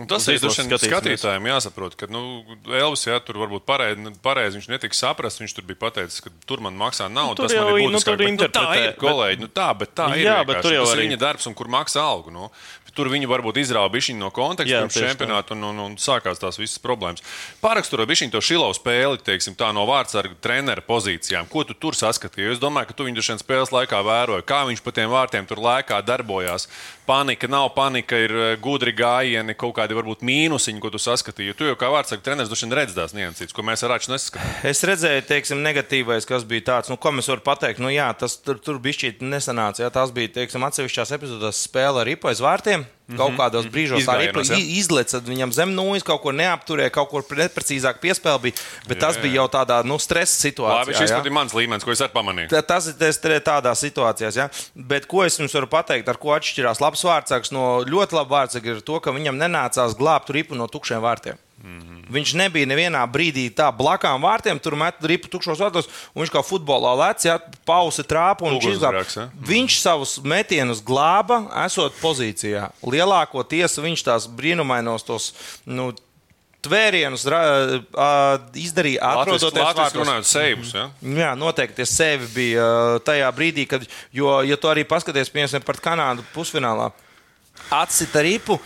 [0.00, 2.20] Un tas ir droši vien skatītājiem jāsaprot, ka nu,
[2.64, 5.42] Elvis jā, tur varbūt pareizi pareiz, viņš netika saprasts.
[5.42, 7.36] Viņš tur bija pateicis, ka tur man maksā naudu.
[7.36, 9.40] Nu, tas man jau ir i- nu, tur bet, nu, tā ir, kolēģi.
[9.44, 10.24] Nu, tā, bet tā ir.
[10.24, 10.62] Jā, bet vienkārši.
[10.62, 12.32] tur jau tas arī- ir viņa darbs, un kur maksā algu.
[12.32, 12.48] Nu.
[12.92, 16.76] Tur viņi varbūt izrāva bišķiņu no konteksta pirms čempionāta, un, un, un sākās tās visas
[16.76, 17.22] problēmas.
[17.62, 21.48] Pāraksturot bišķiņu to šilau spēli, teiksim, tā no vārdsarga trenera pozīcijām.
[21.48, 22.52] Ko tu tur saskatīji?
[22.52, 25.56] Es domāju, ka tu viņu šajā spēles laikā vēroji, kā viņš pa tiem vārtiem tur
[25.56, 26.68] laikā darbojās.
[27.08, 31.50] Panika nav panika, ir eh, gudri gājieni, kaut kādi varbūt mīnusiņi, ko tu saskatīji.
[31.50, 34.12] Jo tu jau kā vārdsarga treneris droši vien redz tās niansītas, ko mēs ar Rāču
[34.14, 34.54] neskatām.
[34.68, 37.82] Es redzēju, teiksim, negatīvais, kas bija tāds, nu, ko mēs varam pateikt.
[37.82, 39.84] Nu, jā, tas tur, tur bija šķiet nesanāca.
[39.84, 42.86] Jā, tas bija, teiksim, atsevišķās epizodēs spēle ar aiz vārtiem.
[43.16, 44.58] Kaut kādos brīžos tā ripa Izgājienos, jā.
[44.58, 48.54] i- izleca viņam zem nūjas, kaut ko neapturēja, kaut kur neprecīzāk piespēle bija.
[48.88, 50.86] Bet jā, tas bija jau tādā, nu, stresa situācijā.
[50.86, 52.48] Labi, šis ir mans līmenis, ko es arī pamanīju.
[52.50, 54.48] Tā- Tas ir tas ir tādā situācijā, ja?
[54.74, 58.76] bet ko es jums varu pateikt, ar ko atšķirās labs vārdsargs no ļoti laba vārdsarga,
[58.76, 61.36] ir to, ka viņam nenācās glābt ripu no tukšiem vārtiem.
[61.62, 62.04] Mm -hmm.
[62.10, 66.42] Viņš nebija nevienā brīdī tā blakām vārtiem, tur met ripu tukšos vārtos, un viņš kā
[66.42, 69.04] futbolā lec, ja pausi trāpu un viņš izglāba.
[69.16, 69.28] Ja?
[69.46, 72.70] Viņš savus metienus glāba, esot pozīcijā.
[72.82, 75.32] Lielākoties viņš tās brīnumainos tos.
[75.64, 75.92] Nu,
[76.62, 80.90] Tvērienus ra- izdarīja, atrodoties Latvijas runājot seivus, ja?
[81.02, 83.82] Jā, noteikti tie sevi bija tajā brīdī, kad,
[84.14, 86.92] jo, ja tu arī paskaties, piemēram, par Kanādu pusfinālā,
[87.70, 88.60] atsita ripu.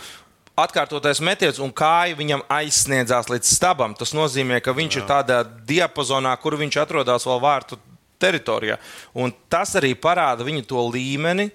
[0.57, 3.93] Atkārtotais metiens un kāja viņam aizsniedzās līdz stabam.
[3.97, 5.01] Tas nozīmē, ka viņš Jā.
[5.03, 5.37] ir tādā
[5.69, 7.77] diapazonā, kur viņš atrodas vēl vārtu
[8.17, 8.79] teritorijā.
[9.13, 11.51] Un tas arī parāda viņa to līmeni,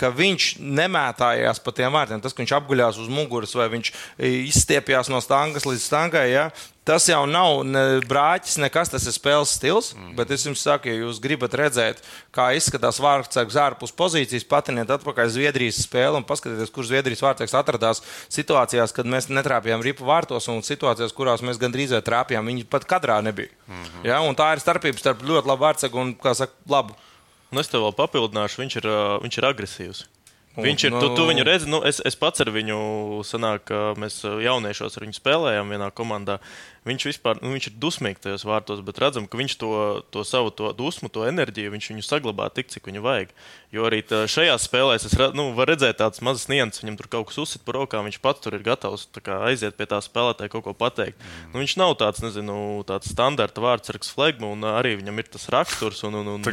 [0.00, 2.22] ka viņš nemētājās pa tiem vārtiem.
[2.22, 3.90] Tas, ka viņš apguļās uz muguras vai viņš
[4.50, 6.48] izstiepjas no stangas līdz stangai, ja,
[6.84, 8.90] tas jau nav ne brāķis, nekas.
[8.92, 9.92] Tas ir spēles stils.
[9.94, 10.12] Mm.
[10.18, 12.02] Bet es jums saku, ja jūs gribat redzēt,
[12.34, 18.02] kā izskatās vārtsargs ārpus pozīcijas, patiniet atpakaļ Zviedrijas spēli un paskatieties, kur Zviedrijas vārtsargs atradās
[18.34, 22.50] situācijās, kad mēs netrāpījām ripu vārtos un situācijās, kurās mēs gandrīz trāpījām.
[22.50, 23.54] Viņi pat kadrā nebija.
[23.66, 24.06] Mm -hmm.
[24.10, 26.98] ja, tā ir starpība starp ļoti labu vārtsargu un, kā saka, labu.
[27.54, 28.90] Nu, es tev vēl papildināšu, viņš ir,
[29.24, 30.04] viņš ir agresīvs.
[30.54, 32.76] Viņš ir, tu, tu viņu redzi, nu, es, es pats ar viņu,
[33.26, 36.36] sanāk, mēs jauniešos ar viņu spēlējām vienā komandā.
[36.86, 39.70] Viņš vispār, nu, viņš ir dusmīgs tajos vārtos, bet redzam, ka viņš to,
[40.14, 43.32] to savu to dusmu, to enerģiju, viņš viņu saglabā tik, cik viņu vajag.
[43.74, 47.40] Jo arī šajās spēlēs es nu, varu redzēt tādas mazas nianses, viņam tur kaut kas
[47.42, 50.76] uzsit par rokām, viņš pats tur ir gatavs kā, aiziet pie tā spēlētāja kaut ko
[50.76, 51.18] pateikt.
[51.18, 51.50] Mm.
[51.50, 56.04] Nu, viņš nav tāds, nezinu, tāds standarta vārdsargs flegma, un arī viņam ir tas raksturs.
[56.06, 56.46] Un, un, un,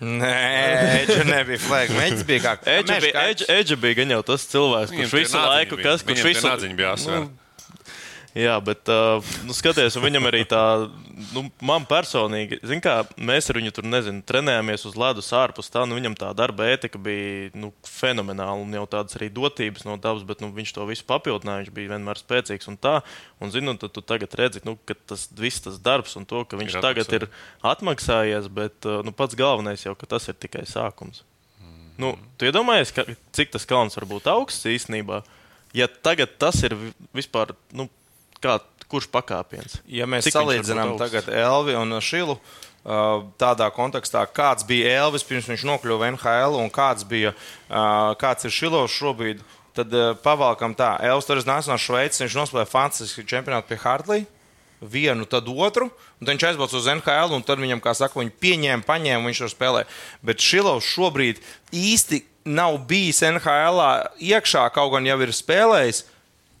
[0.00, 0.32] Nē,
[1.02, 1.96] Edža nebija flēga.
[2.04, 6.24] Edža bija kā Edža, Edža bija gan jau tas cilvēks, kurš visu laiku, kas, kurš
[6.26, 7.20] visu laiku bija jāsaka.
[7.24, 7.45] Nu,
[8.36, 10.60] Jā, bet uh, nu, skaties, viņam arī tā,
[11.32, 15.86] nu, man personīgi, zin kā, mēs ar viņu tur, nezinu, trenējāmies uz ledus ārpus tā,
[15.88, 20.26] nu, viņam tā darba ētika bija nu, fenomenāla un jau tādas arī dotības no dabas,
[20.28, 22.98] bet nu, viņš to visu papildināja, viņš bija vienmēr spēcīgs un tā.
[23.40, 26.60] Un, zinu, tad tu tagad redzi, nu, ka tas viss tas darbs un to, ka
[26.60, 27.24] viņš ir tagad atmaksā.
[27.24, 31.24] ir atmaksājies, bet uh, nu, pats galvenais jau, ka tas ir tikai sākums.
[31.56, 31.84] Mm.
[32.04, 35.24] Nu, tu iedomājies, ka, cik tas kalns var būt augsts īstenībā,
[35.72, 36.76] ja tagad tas ir
[37.16, 37.56] vispār.
[37.72, 37.88] Nu,
[38.42, 38.58] kā,
[38.90, 39.80] kurš pakāpiens?
[39.90, 42.38] Ja mēs Cik salīdzinām tagad Elvi un Šilu.
[42.86, 48.46] Uh, tādā kontekstā, kāds bija Elvis pirms viņš nokļuva NHL un kāds, bija, uh, kāds
[48.46, 49.40] ir Šilovs šobrīd,
[49.74, 50.92] tad uh, pavalkam tā.
[51.02, 54.26] Elvis tur nāca no Šveices, viņš nospēlēja fantastisku čempionātu pie Hartley.
[54.76, 55.88] Vienu, tad otru,
[56.20, 59.50] un viņš aizbrauca uz NHL, un tad viņam, kā saka, viņi pieņēma, paņēma, viņš tur
[59.50, 59.82] spēlē.
[60.22, 61.40] Bet Šilovs šobrīd
[61.74, 63.82] īsti nav bijis NHL
[64.22, 66.04] iekšā, kaut gan jau ir spēlējis.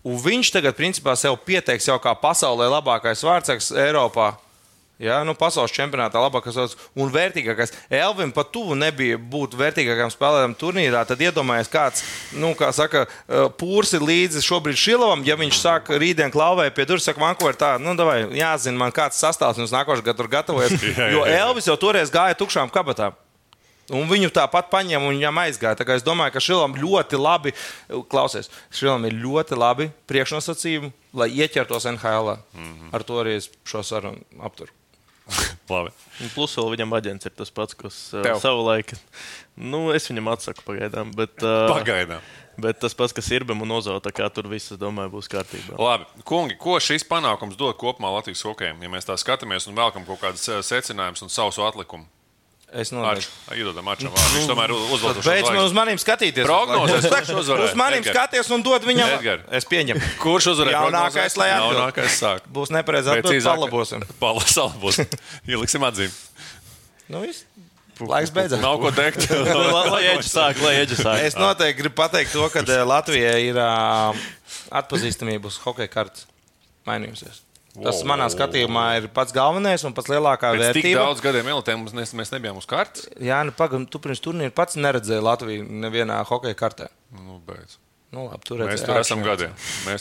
[0.06, 4.36] Un viņš tagad, principā, sev pieteiks jau kā pasaulē labākais vārdsargs Eiropā.
[5.02, 7.74] Ja, nu, pasaules čempionātā labākais un vērtīgākais.
[7.92, 11.02] Elvim pat tuvu nebija būt vērtīgākam spēlētājam turnīrā.
[11.04, 12.06] Tad iedomājieties, kāds,
[12.40, 15.26] nu, kā saka, eh, pūrs ir līdzi šobrīd Šilovam.
[15.26, 19.20] Ja viņš sāk rītdien klauvē pie durvis, saka, Vankūver, tā, nu, davai, jāzina man kāds
[19.20, 20.80] sastāvs, un uz nākošais gadu tur gatavojas.
[21.16, 23.12] Jo Elvis jau toreiz gāja tukšām kabatām.
[23.94, 25.86] Un viņu tāpat paņēma un viņam aizgāja.
[25.94, 27.52] Es domāju, ka Šilam ļoti labi,
[28.10, 32.34] klausies, Šilam ir ļoti labi priekšnosacījumi, lai ieķertos NHL.
[32.54, 32.90] Mm -hmm.
[32.92, 34.72] Ar to arī es šo sarunu apturu.
[35.74, 35.90] labi.
[36.34, 38.92] Plus vēl viņam aģents ir tas pats, kas uh, savulaik.
[39.56, 41.14] Nu, es viņam atsaku pagaidām.
[41.14, 42.20] Bet, uh, pagaidām.
[42.56, 43.68] Bet tas pats, kas ir Irbam un
[44.00, 45.76] tā kā tur viss, es domāju, būs kārtībā.
[45.76, 48.80] Labi, kungi, ko šis panākums dod kopumā Latvijas hokejam?
[48.80, 52.08] Ja mēs tā skatāmies un velkam kaut kādas secinājumus un savus atlikumus.
[52.76, 54.24] Es nodomāju, ka.
[54.34, 56.44] Viņš tomēr šo Beidz man uz maniem skatīties.
[56.44, 57.06] Prognozes.
[57.08, 57.72] Kurš uzvarēs?
[57.72, 59.12] Uz maniem skaties un dod viņam.
[59.16, 59.44] Edgar.
[59.56, 60.02] Es pieņemu.
[60.20, 60.76] Kurš uzvarēs?
[60.76, 61.78] Jaunākais, lai atbild.
[61.78, 62.50] Jaunākais sāk.
[62.52, 64.04] Būs nepareizi atbild, palabosim.
[64.20, 65.08] Palabosim.
[65.50, 66.12] Ieliksim atzīmi.
[67.08, 67.46] Nu, viss.
[67.96, 68.60] Laiks beidzās.
[68.60, 69.24] Nav ko teikt.
[69.94, 71.22] lai eģi sāk, lai eģi sāk.
[71.24, 74.26] Es noteikti gribu pateikt to, ka eh, Latvijai ir uh,
[74.82, 76.28] atpazīstamība uz hokeja kartes
[76.88, 77.45] mainījusies.
[77.76, 78.08] Tas wow.
[78.12, 80.86] manā skatījumā ir pats galvenais un pats lielākā Pēc vērtība.
[80.86, 83.08] Tik daudz gadiem elitēm mēs, mēs nebijām uz kartes.
[83.20, 86.88] Jā, nu, pagaidi, tu pirms turnīra pats neredzēji Latviju nevienā hokeja kartē.
[87.18, 87.76] Nu, beidz.
[88.14, 89.52] Nu, labi, tur mēs tur esam gadiem.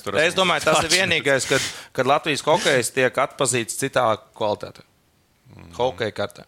[0.06, 4.06] Tur esam es domāju, tas ir vienīgais, kad, kad Latvijas hokejs tiek atpazīts citā
[4.38, 4.86] kvalitātē.
[5.56, 5.72] Mm.
[5.76, 6.46] Hokeja kartē.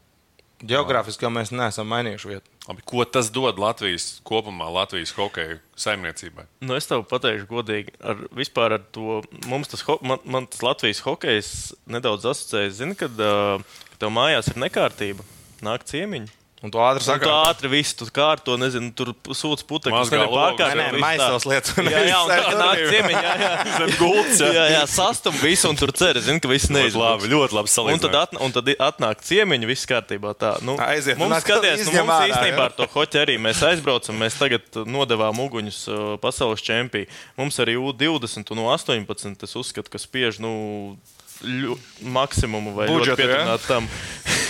[0.58, 2.50] Geogrāfiski jau mēs neesam mainījuši vietu.
[2.66, 6.48] Labi, ko tas dod Latvijas kopumā, Latvijas hokeja saimniecībai?
[6.66, 11.04] Nu, es tev pateikšu, godīgi, ar, vispār ar to mums tas, man, man tas Latvijas
[11.06, 11.52] hokejs
[11.86, 12.80] nedaudz asociējas.
[12.80, 15.28] Zini, kad, uh, kad tev mājās ir nekārtība,
[15.66, 16.34] nāk ciemiņi.
[16.66, 20.74] Un tu ātri saki, tu ātri visu tur kārto, nezinu, tur sūdz putekļus, nevis pārkārt.
[20.74, 21.76] Nē, nē, maisās lietas.
[21.86, 23.50] Jā, jā, un tā nāk ciemiņi, jā, jā.
[23.76, 24.48] Zem gultas, jā.
[24.56, 26.98] Jā, jā, sastum visu un tur cer, zini, ka viss neizlaiž.
[26.98, 28.08] Labi, ļoti labi salīdzināt.
[28.08, 30.56] Un tad, atn un tad atnāk ciemiņi, viss kārtībā tā.
[30.66, 34.82] Nu, Aiziet, mums skaties, nu, mums īstenībā ar to hoķi arī mēs aizbraucam, mēs tagad
[34.90, 37.06] nodevām uguņus uh, pasaules čempī.
[37.38, 40.98] Mums arī U20 un U18, es uzskatu, ka spiež, nu,
[41.46, 41.78] ļu,
[42.18, 43.90] maksimumu vai Budžetu, ļoti pietunāt tam.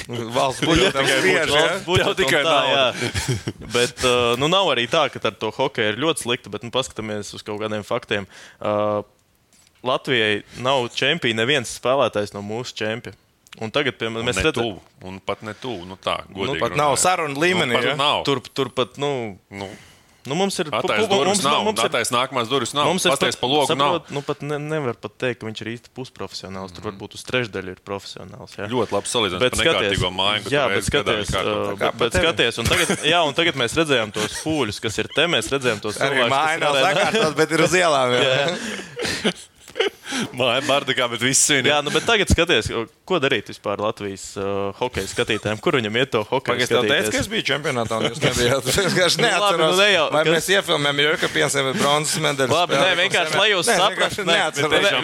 [0.07, 1.67] Valsts budžetam spiež, ja?
[1.83, 2.85] Budžetam tikai tā, jā.
[3.75, 6.71] Bet, uh, nu, nav arī tā, ka ar to hokeju ir ļoti slikti, bet, nu,
[6.71, 8.27] paskatāmies uz kaut kādiem faktiem.
[8.59, 9.03] Uh,
[9.87, 13.19] Latvijai nav čempions, neviens spēlētājs no mūsu čempiona.
[13.57, 14.75] Un tagad, piemēram, mēs redzam,
[15.07, 15.87] un pat ne tuvu.
[15.89, 17.73] Nu tā, nu, pat nav sarunu līmenī.
[17.73, 17.95] Nu, pat ja?
[17.97, 18.19] nav.
[18.27, 19.09] Tur, tur pat, nu,
[19.49, 19.69] nu
[20.27, 21.63] Nu, mums ir Atais durvis nav.
[21.65, 22.89] Mums ir atais nākamās durvis nav.
[22.91, 23.99] Mums paties pa logu nav.
[24.13, 26.75] Nu, pat ne, nevar pat teikt, ka viņš ir īsti pusprofesionāls.
[26.75, 28.55] Tur varbūt uz trešdaļu ir profesionāls.
[28.59, 28.69] Jā.
[28.71, 30.53] Ļoti labi salīdzinājums bet par nekārtīgo māju.
[30.53, 34.39] Jā, bet skaties, uh, bet, bet skaties un tagad, jā, un tagad mēs redzējām tos
[34.45, 35.27] pūļus, kas ir te.
[35.31, 36.33] Mēs redzējām tos cilvēkus.
[36.33, 38.17] Māja nav sakārtot, bet ir uz ielām.
[40.37, 41.67] Māja bardakā, bet viss svin.
[41.67, 42.69] Jā, nu, bet tagad skaties,
[43.07, 45.59] ko darīt vispār Latvijas uh, hokeja skatītājiem.
[45.63, 46.53] Kur viņam iet to hokeju?
[46.53, 48.67] Pagaid, es teicu, ka es biju čempionātā, un jūs nebijāt.
[48.77, 49.71] Es vienkārši nu, neatceros.
[49.71, 50.33] nu, ne jau, vai kas...
[50.35, 52.53] mēs iefilmējam Jurka piensiem vai bronzas medaļas?
[52.53, 54.25] Labi, nē, vienkārši, lai jūs saprastu.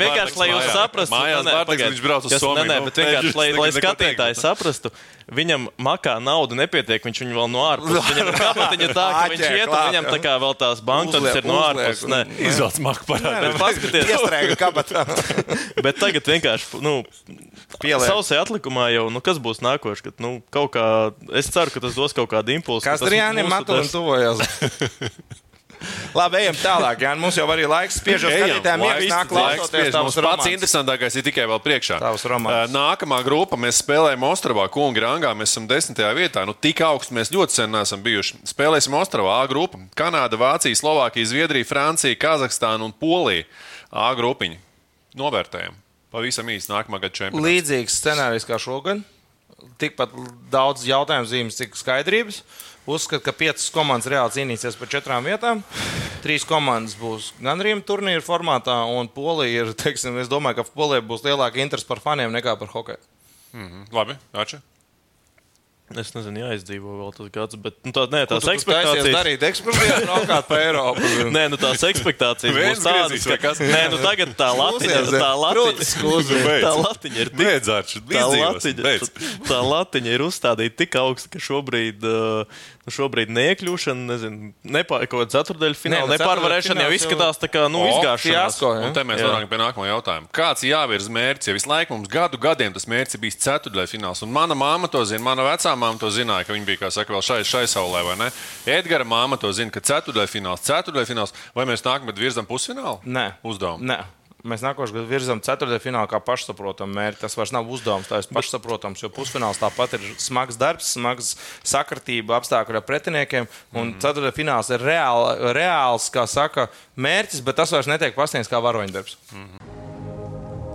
[0.04, 1.16] Vienkārši, lai jūs saprastu.
[1.16, 2.70] Mājās Bārtaks, viņš brauc uz Somiju.
[2.70, 4.94] Nē, bet vienkārši, lai, lai skatītāji saprastu.
[5.34, 8.08] Viņam makā nauda nepietiek, viņš viņu vēl no ārpuses.
[8.12, 11.48] Viņam ir kāpatiņa tā, ka viņš iet, un viņam tā kā vēl tās banknotes ir
[11.48, 12.34] no ārpuses.
[12.52, 13.40] Izvelc maku parādā.
[13.46, 14.12] Bet paskatieties.
[14.18, 14.93] Iestrēga kabatā.
[15.86, 16.96] Bet tagad vienkārši, nu,
[17.82, 20.86] sausai atlikumā jau, nu, kas būs nākošais, kad, nu, kaut kā,
[21.36, 22.86] es ceru, ka tas dos kaut kādu impulsu.
[22.88, 24.44] Kas tur Jānis Matulim tuvojas?
[26.14, 27.02] Labi, ejam tālāk.
[27.04, 28.84] Jā, mums jau arī laiks spiežot skatītājiem.
[28.88, 30.44] Jā, nāk klausoties tavus romāns.
[30.44, 32.00] Pats interesantākais ir tikai vēl priekšā.
[32.72, 35.34] Nākamā grupa mēs spēlējam Ostravā, Kungi Rangā.
[35.38, 36.46] Mēs esam desmitajā vietā.
[36.48, 38.44] Nu, tik augstu mēs ļoti sen neesam bijuši.
[38.54, 39.82] Spēlēsim Ostravā A grupu.
[39.98, 43.48] Kanāda, Vācija, Slovākija, Zviedrija, Francija, Kazahstāna un Polija.
[43.92, 44.62] A grupiņa.
[45.20, 45.76] Novērtējam.
[46.14, 47.46] Pavisam īsti nākamā gada čempionāts.
[47.48, 49.02] Līdzīgs scenārijs kā šogad.
[49.82, 50.14] Tikpat
[50.52, 52.42] daudz jautājumu zīmes, cik skaidrības.
[52.90, 55.64] Uzskatu, ka piecas komandas reāli cīnīsies par četrām vietām.
[56.24, 61.06] Trīs komandas būs gan Rīgas turnīra formātā, un Polija ir, teiksim, es domāju, ka Polija
[61.06, 63.02] būs lielāka interese par faniem nekā par hokeju.
[63.54, 63.88] Mm -hmm.
[63.96, 64.62] Labi, Ača.
[65.92, 69.04] Es nezinu, jāizdzīvo vēl tas gads, bet nu, tā, nē, tās ekspektācijas.
[69.04, 71.10] Jūs darīt ekskursiju, braukāt pa Eiropu.
[71.36, 76.72] nē, nu tās ekspektācijas būs tādas, ka, nē, nu tagad tā latiņa, tā latiņa, tā
[76.80, 77.68] latiņa ir tik,
[78.16, 78.96] tā latiņa,
[79.52, 82.08] tā latiņa ir uzstādīta tik augsta, ka šobrīd,
[82.88, 87.68] nu, šobrīd neiekļūšana, nezinu, nepār, kaut kāda ceturdaļa fināla, ne, nepārvarēšana jau izskatās tā kā,
[87.72, 88.60] nu, izgāšanās.
[88.88, 90.32] Un te mēs nonākam pie nākamā jautājuma.
[90.36, 91.52] Kāds jāvirz mērķis?
[91.52, 95.04] Ja visu laiku mums gadu gadiem tas mērķis bijis ceturdaļa fināls, un mana māma to
[95.08, 98.04] zina, mana vecā māma to zināja, ka viņa bija, kā saka, vēl šai, šai saulē,
[98.08, 98.32] vai ne?
[98.70, 103.02] Edgara māma to zina, ka ceturdaļfināls, ceturdaļfināls, vai mēs nākamgad virzam pusfinālu?
[103.06, 103.30] Nē.
[103.48, 103.86] Uzdevumu.
[103.90, 104.04] Nē.
[104.44, 107.22] Mēs nākošais gads virzām ceturtajā kā pašsaprotamu mērķi.
[107.22, 112.36] Tas vairs nav uzdevums, tas ir pašsaprotams, jo pusfināls tāpat ir smags darbs, smags sakritība
[112.42, 113.48] apstākļu ar pretiniekiem.
[113.72, 114.02] Un mm.
[114.04, 116.68] ceturtajā fināls ir reāli, reāls, kā saka,
[117.00, 119.16] mērķis, bet tas vairs netiek pasniegts kā varoņdarbs.
[119.32, 119.64] Mm.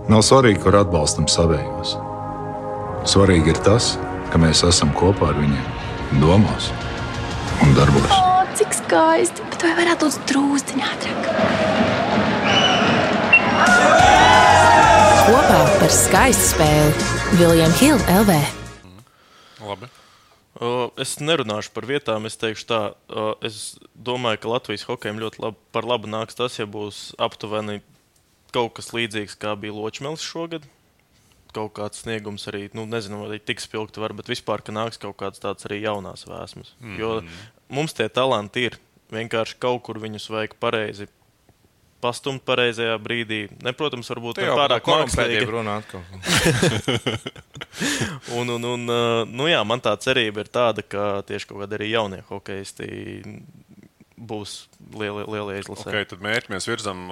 [0.09, 1.93] Nav svarīgi, kur atbalstam savējos.
[3.05, 5.65] Svarīgi ir tas, ka mēs esam kopā ar viņiem,
[6.21, 6.69] domās
[7.63, 8.11] un darbos.
[8.13, 9.41] O, cik skaisti!
[9.49, 11.21] Bet vai varētu būt drūztiņā ātrāk?
[15.29, 18.37] Kopā par skaistu spēli Viljams Hilde LV.
[19.65, 19.89] Labi.
[20.99, 22.25] Es nerunāšu par vietām.
[22.27, 22.81] Es teikšu, tā,
[23.45, 27.79] es domāju, ka Latvijas hokejam ļoti labi, par labu nāks tas, ja būs aptuveni
[28.53, 30.65] kaut kas līdzīgs, kā bija Ločmēlis šogad
[31.55, 35.17] kaut kāds sniegums arī, nu, nezinu, vai tik spilgti var, bet vispār, ka nāks kaut
[35.21, 36.75] kāds tāds arī jaunās vēsmas.
[36.79, 36.99] Mm -hmm.
[36.99, 37.21] Jo
[37.69, 38.79] mums tie talanti ir.
[39.09, 41.07] Vienkārši kaut kur viņus vajag pareizi
[41.99, 43.39] pastumt pareizajā brīdī.
[43.65, 45.95] Ne, protams, varbūt ne pārāk mākslīgi runāt.
[48.37, 48.85] un, un, un,
[49.33, 52.87] nu jā, man tā cerība ir tāda, ka tieši kaut kādi arī jaunie hokeisti
[54.15, 54.61] būs
[54.93, 55.89] lielie, lielie izlasē.
[55.89, 57.03] Okay, tad mērķi mēs virzam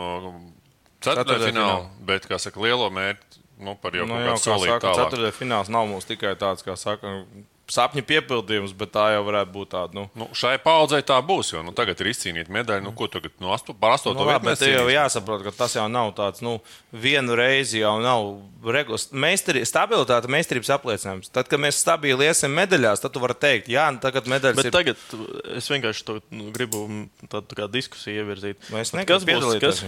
[1.03, 4.95] ceturtajā finālā, bet, kā saka, lielo mērķi nu, par jau nu, kādu solītu.
[4.97, 7.21] Ceturtajā fināls nav mums tikai tāds, kā saka.
[7.67, 9.91] Sapņu piepildījums, bet tā jau varētu būt tāda.
[9.91, 10.05] Nu.
[10.15, 12.79] Nu, šai paudzei tā būs, jo nu, tagad ir izcīnīta medaļa.
[12.85, 15.83] Nu, ko tagad no 8, par 8 nu, labi, bet jau jāsaprot, ka tas jau
[15.91, 16.61] nav tāds, nu,
[16.95, 18.29] vienu reizi jau nav
[18.63, 19.09] regulas.
[19.11, 21.27] Meistari, stabilitāte, meistarības apliecinājums.
[21.35, 24.71] Tad, kad mēs stabili iesim medaļās, tad tu vari teikt, jā, nu, tagad medaļas bet
[24.71, 24.77] ir.
[24.79, 26.87] Tagad es vienkārši to nu, gribu
[27.27, 28.71] tādu tā kā diskusiju ievirzīt.
[28.71, 29.83] Mēs nekas būs, kas...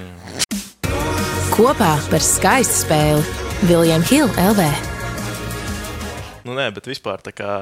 [1.55, 4.61] Kopā par skaistu spēli Viljams Hilde LV.
[6.47, 7.53] Nu, nē, bet vispār tā kā.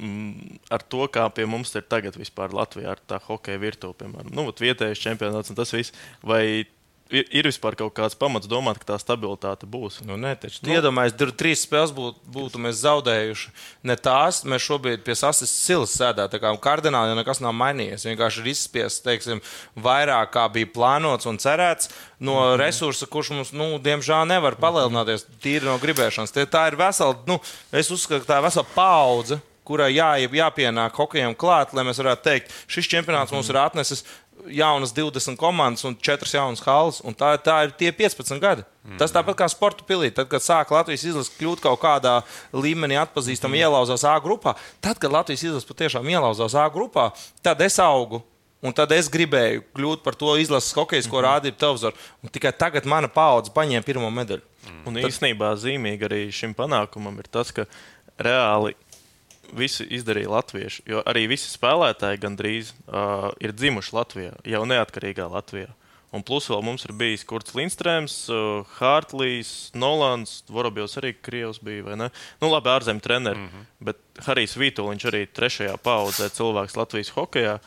[0.00, 4.32] Mm, ar to, kā pie mums ir tagad vispār Latvijā, ar tā hokeja virtuve, piemēram,
[4.34, 5.94] nu, vietējais čempionāts un tas viss.
[6.26, 6.66] Vai
[7.10, 10.00] ir, ir vispār kaut kāds pamats domāt, ka tā stabilitāte būs.
[10.06, 10.72] Nu, nē, taču nu.
[10.74, 13.52] iedomājieties, tur trīs spēles būtu, būtu mēs zaudējuši.
[13.90, 16.30] Ne tās, mēs šobrīd pie sastas silas sēdām.
[16.32, 18.06] Tā kā kardināli nekas nav mainījies.
[18.08, 19.42] Vienkārši ir izspiests, teiksim,
[19.76, 22.56] vairāk kā bija plānots un cerēts no mm.
[22.60, 26.34] resursa, kurš mums, nu, diemžēl, nevar palielināties tīri no gribēšanas.
[26.34, 27.40] Tie, tā ir vesela, nu,
[27.72, 32.26] es uzskatu, ka tā ir vesela paudze kurai jā, jāpienāk hokejam klāt, lai mēs varētu
[32.26, 34.02] teikt, šis čempionāts mums ir atnesis
[34.48, 37.00] jaunas 20 komandas un 4 jaunas halas.
[37.18, 38.64] Tā, tā ir tie 15 gadi.
[38.86, 38.96] Mm.
[39.00, 40.08] Tas tāpat kā sporta pilī.
[40.14, 42.20] Tad, kad sāk Latvijas izlase kļūt kaut kādā
[42.56, 43.66] līmenī atpazīstama, mm.
[43.66, 47.10] ielauzās A grupā, tad, kad Latvijas izlase patiešām ielauzās A grupā,
[47.44, 48.24] tad es augu
[48.60, 51.96] Un tad es gribēju kļūt par to izlases hokeju, ko rādīja televizorā.
[52.28, 54.44] Tikai tagad mana paudze paņēma pirmo medaļu.
[54.88, 57.64] Un īsnībā zīmīgi arī šim panākumam ir tas, ka
[58.20, 58.74] reāli
[59.56, 60.84] visi izdarīja latvieši.
[60.90, 65.70] Jo arī visi spēlētāji gandrīz uh, ir dzimuši Latvijā, jau neatkarīgā Latvijā.
[66.10, 71.84] Un plus vēl mums ir bijis Kurts Lindstrēms, uh, Hārtlīs, Nolans, Vorobjovs arī Krievs bija,
[71.86, 72.08] vai ne?
[72.42, 73.68] Nu, labi, ārzemju treneri, mm -hmm.
[73.90, 77.60] bet Harijs Vītoliņš arī trešajā paudzē cilvēks Latvijas hokejā.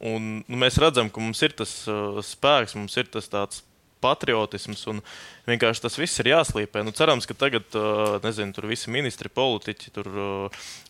[0.00, 3.62] Un nu, mēs redzam, ka mums ir tas uh, spēks, mums ir tas tāds
[4.04, 4.84] patriotisms.
[4.92, 5.00] Un
[5.48, 6.84] vienkārši tas viss ir jāslīpē.
[6.86, 7.66] Nu, cerams, ka tagad,
[8.24, 10.08] nezinu, tur visi ministri, politiķi tur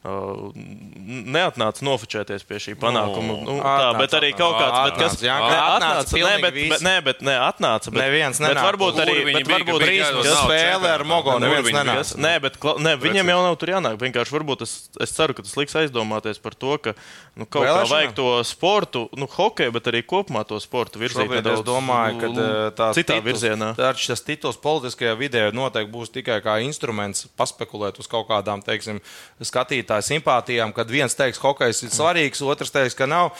[0.04, 3.38] neatnāca nofočēties pie šī panākuma.
[3.46, 6.84] Nu, tā, bet arī kaut kāds, bet kas Jā, ne, atnāca, atnāca, nē, bet, bet,
[6.84, 7.92] nē, bet ne, atnāca.
[7.94, 8.66] Bet, Neviens bet nenāca.
[8.68, 11.34] varbūt arī, bet varbūt Brīsmas spēle ar Mogo.
[11.34, 12.18] Kur Neviens nenāca.
[12.20, 13.98] Nē, bet ne, viņiem jau nav tur jānāk.
[14.02, 16.94] Vienkārši varbūt es, es ceru, ka tas liks aizdomāties par to, ka
[17.38, 17.92] nu, kaut kā Vēlēšanām?
[17.94, 21.24] vajag to sportu, nu, hokeju, bet arī kopumā to sportu virzīt.
[21.24, 23.70] Šobrīd es nedaudz, domāju, ka nu, tā citā virzienā.
[23.76, 29.00] Tas tituls politiskajā vidē noteikti būs tikai kā instruments paspekulēt uz kaut kādām, teiksim,
[29.42, 33.32] skatītāju simpātijām, kad viens teiks, ka hokejs ir svarīgs, otrs teiks, ka nav,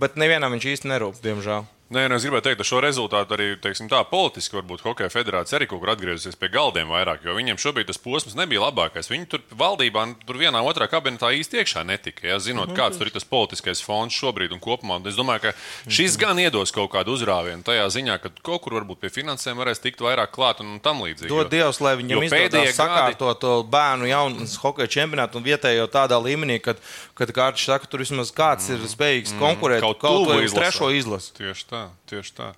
[0.00, 1.68] bet nevienam viņš īsti nerūp, diemžēl.
[1.92, 5.58] Nē, nu es gribēju teikt, ka šo rezultātu arī teiksim, tā, politiski varbūt Hokeja federācija
[5.58, 9.10] arī kaut kur atgriezusies pie galdiem vairāk, jo viņiem šobrīd tas posms nebija labākais.
[9.12, 12.24] Viņi tur valdībā, nu, tur vienā otrā kabinetā īsti iekšā netika.
[12.30, 12.76] Ja, zinot, Mhm.
[12.78, 15.52] kāds tur ir tas politiskais fons šobrīd un kopumā, es domāju, ka
[15.86, 19.82] šis gan iedos kaut kādu uzrāvienu tajā ziņā, ka kaut kur varbūt pie finansēm varēs
[19.84, 21.28] tikt vairāk klāt un tam līdzīgi.
[21.28, 26.56] Dod Dievs, lai viņam izdodas sakārtot to bērnu jaunas hokeja čempionātu un vietējo tādā līmenī,
[26.62, 26.80] kad,
[27.14, 29.86] kad Kārčs saka, tur vismaz kāds ir spējīgs konkurēt Mm.
[29.92, 30.60] Kaut kaut tuvu vai uz izlasē.
[30.62, 31.32] trešo izlasi.
[31.34, 32.48] Tieši tā, tieši tā.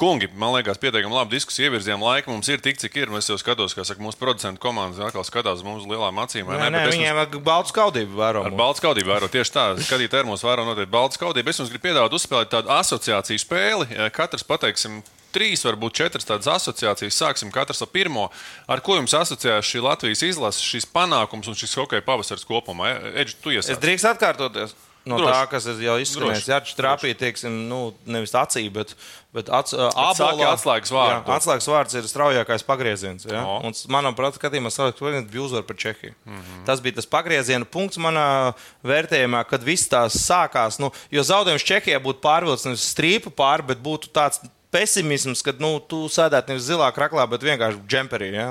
[0.00, 2.32] Kungi, man liekas, pietiekami labi diskusija ievirzījām laiku.
[2.34, 3.12] Mums ir tik, cik ir.
[3.18, 6.48] Es jau skatos, kā saka, mūsu producentu komandas atkal skatās uz lielām acīm.
[6.50, 6.70] Nē, ne?
[6.74, 8.44] nē, es viņiem vajag baltu skaudību vēro.
[8.48, 9.66] Ar baltu skaudību vēro tieši tā.
[9.88, 11.50] Skatītāji ar mums vēro noteikti baltu skaudību.
[11.54, 13.90] Es jums gribu piedāvāt uzspēlēt tādu asociāciju spēli.
[14.14, 15.02] Katrs pateiksim.
[15.34, 17.16] Trīs, varbūt četras tādas asociācijas.
[17.18, 18.28] Sāksim katrs ar pirmo.
[18.70, 22.92] Ar ko jums asociējas šī Latvijas izlase, šis panākums un šis hokeja pavasaris kopumā?
[23.18, 23.82] Edži, tu Es iesāc.
[23.82, 24.76] drīkstu atkārtoties.
[25.04, 25.32] No Droši.
[25.32, 26.46] tā, kas jau izskanējis.
[26.48, 28.94] Jā, trāpīja, teiksim, nu, nevis acī, bet,
[29.36, 30.54] bet ats, saki abolā.
[30.54, 31.18] atslēgas vārdu.
[31.18, 33.26] Jā, atslēgas vārds ir straujākais pagrieziens.
[33.28, 33.42] Jā?
[33.44, 33.58] O.
[33.68, 36.14] Un, manuprāt, skatījumā pagrieziens bija uzvara par Čehiju.
[36.24, 36.40] Mm.
[36.40, 36.64] -hmm.
[36.70, 40.80] Tas bija tas pagrieziena punkts manā vērtējumā, kad viss tās sākās.
[40.80, 44.40] Nu, jo zaudējums Čehijā būtu pārvilcis nevis strīpu pāri, bet būtu tāds.
[44.74, 48.30] Pesimisms, kad nu, tu sēdētu nevis zilā kraklā, bet vienkārši džemperī.
[48.34, 48.46] Ja?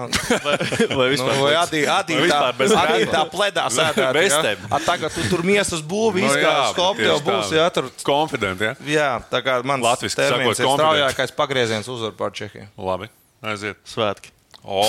[0.97, 4.11] Vai Nu, vai adī, adī, Vai tā, vispār bez adī tā pledā sēdēt.
[4.15, 4.53] Bez ja?
[4.71, 7.27] A, tagad tu tur miesas būvi, Nu, jā, izskatās, skop tieši tev tā.
[7.27, 7.51] būs.
[7.59, 8.73] Jā, tur, Konfidenti, ja?
[8.95, 12.69] jā, tā kā mans Latviski termins ir straujākais pagrieziens uzvar pār Čehiju.
[12.79, 13.11] Labi,
[13.43, 13.79] aiziet.
[13.87, 14.31] Svētki.
[14.63, 14.83] O,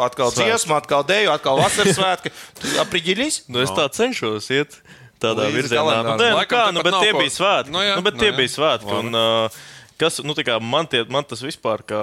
[0.00, 2.32] Atkal dziesma, atkal deju, atkal vasaras svētki.
[2.62, 3.42] Tu apriģiļīs?
[3.52, 4.78] Nu, es tā cenšos iet.
[5.20, 7.72] Tādā Līdz virzienā, nu, nē, nu, kā, nu, bet nav tie bija svētki.
[7.74, 8.92] Nu, jā, nu, bet nu, tie bija svētki.
[9.00, 9.58] Un, uh,
[9.98, 12.00] Kas, nu, kā man, tie, man tas vispār, kā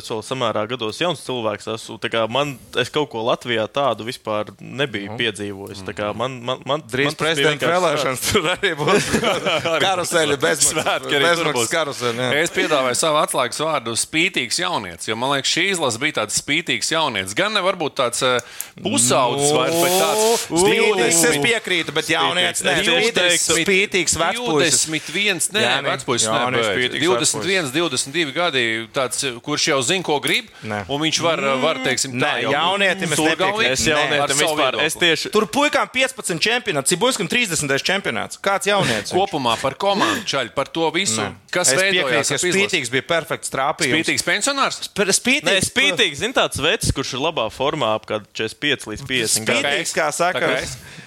[0.00, 4.50] es vēl samērā gados jauns cilvēks esmu, kā man, es kaut ko Latvijā tādu vispār
[4.58, 5.84] nebiju piedzīvojis.
[5.86, 9.10] Tā kā man, man, man, Drīz man prezidenta vēlēšanas tur arī būs.
[9.84, 12.24] Karuseļi, tur bezmaksas karuseļi.
[12.24, 12.42] jā.
[12.42, 16.90] Es piedāvāju savu atslēgas vārdu spītīgs jaunietis, jo man liekas, šī izlase bija tāds spītīgs
[16.94, 17.36] jaunietis.
[17.38, 18.38] Gan nevar būt tāds uh,
[18.82, 22.74] pusaudzis Nu, vairs, bet tāds Spītīgs, es piekrītu, bet jaunietis nē.
[22.82, 23.46] Spītīgs.
[23.62, 24.84] Spītīgs, vecpuisis.
[24.88, 25.94] 21, nē, Jā, nē.
[25.94, 28.64] vecpuisis, nē, bet spītīgs 21, 22 gadi,
[28.94, 30.84] tāds, kurš jau zina, ko grib, Nē.
[30.88, 33.72] un viņš var, var teiksim, tā Nē, jaunietim es nepiekrītu.
[33.72, 37.76] Es jaunietim vispār, es tieši, Tur puikām 15 čempionāts, Cibuļskam 30.
[37.84, 38.40] čempionāts.
[38.42, 39.12] Kāds jaunietis?
[39.12, 39.16] viņš?
[39.18, 41.32] Kopumā par komandu čaļu, par to visu, Nē.
[41.54, 43.96] kas es piekrītu, ka spītīgs bija perfekts trāpījums.
[43.96, 44.80] Spītīgs pensionārs?
[44.88, 49.06] Spītīgs, spītīgs, Nē, spītīgs, zin tāds vecs, kurš ir labā formā ap kādu 45 līdz
[49.08, 49.64] 50 gadiem.
[49.64, 50.52] Spītīgs, kā saka.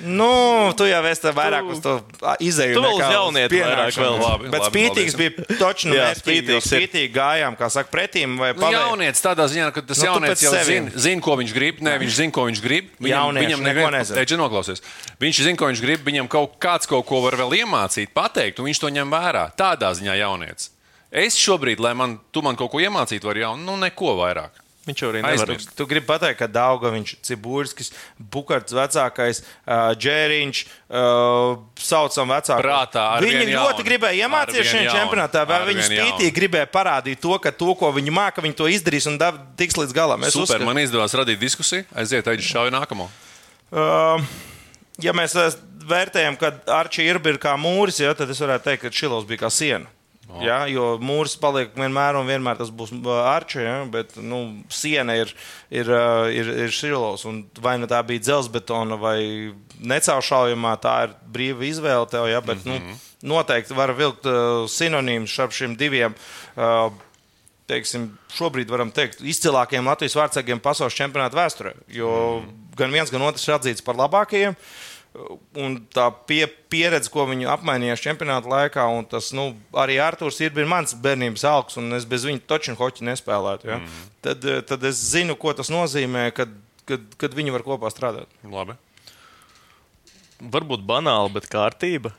[0.01, 1.97] Nu, tu jau esi vairāk uz to
[2.41, 2.77] izēju.
[2.77, 4.17] Tu vēl uz jaunieti vairāk vēl.
[4.21, 6.65] Labi, Bet labi, spītīgs bija točnu Ir.
[6.65, 10.53] spītīgi gājām, kā saka, pretīm vai Nu, jaunietis tādā ziņā, ka tas Nu, jaunietis jau
[10.67, 11.81] zina, zin, ko viņš grib.
[11.85, 12.91] Nē, viņš zina, ko viņš grib.
[13.11, 14.19] Jaunieši neko nezina.
[14.19, 14.83] Teici, noklausies.
[15.21, 16.03] Viņš zina, ko viņš grib.
[16.07, 19.47] Viņam kaut kāds kaut ko var vēl iemācīt, pateikt, un viņš to ņem vērā.
[19.59, 20.71] Tādā ziņā jaunietis.
[21.11, 24.61] Es šobrīd, lai man, tu man kaut ko iemācītu, varu jau, nu, neko vairāk.
[24.91, 25.31] Viņš jau arī nevar.
[25.39, 25.71] Aizmirst.
[25.79, 29.39] Tu gribi pateikt, ka Daugaviņš, Cibūrskis, Bukārts vecākais,
[29.95, 30.61] Džēriņš,
[30.91, 32.59] uh, saucam vecāko.
[32.65, 37.71] Prātā, Viņi ļoti gribēja iemācīties šajā čempionātā, vai viņi spītīgi gribēja parādīt to, ka to,
[37.79, 40.23] ko viņi māca, viņi to izdarīs un dav- tiks līdz galam.
[40.27, 41.85] Es Super, uzskatu- man izdevās radīt diskusiju.
[41.95, 43.07] Aiziet, aiziet, šauj nākamo.
[43.71, 44.19] Uh,
[44.99, 45.37] ja mēs
[45.87, 49.49] vērtējam, ka Arčija ir kā mūris, ja, tad es varētu teikt, ka Šilovs bija kā
[49.51, 49.87] siena.
[50.31, 50.39] Oh.
[50.45, 52.93] Ja, jo mūrs paliek vienmēr un vienmēr tas būs
[53.27, 54.39] arčs, ja, bet nu,
[54.71, 55.33] siena ir,
[55.67, 55.91] ir,
[56.31, 57.25] ir, ir šilos.
[57.59, 59.19] Vai nu tā bija dzelzbetona vai
[59.77, 62.29] necaušaujamā, tā ir brīva izvēle tev.
[62.31, 62.99] Ja, bet, mm -hmm.
[63.21, 66.15] nu, noteikti var vilkt uh, sinonīmus starp šiem diviem.
[66.55, 66.93] Uh,
[67.67, 71.73] teiksim, šobrīd varam teikt, izcilākajiem Latvijas vārdsargiem pasaules čempionāta vēsturē.
[71.87, 72.75] Jo mm.
[72.75, 74.55] gan viens, gan otrs ir atzīts par labākajiem.
[74.55, 74.90] Uh,
[75.59, 80.53] Un tā pie, pieredze, ko viņi apmainījās čempionāta laikā, un tas nu, arī Arthurs ir
[80.55, 83.67] bijis mans bērnības alks, un es bez viņa toču hoķi nespēlētu.
[83.67, 83.81] Ja?
[83.81, 84.05] Mm.
[84.23, 86.53] Tad, eh, tad es zinu, ko tas nozīmē, kad,
[86.87, 88.31] kad, kad viņi var kopā strādāt.
[88.47, 88.77] Labi.
[90.41, 92.13] Varbūt banāli, bet kārtība.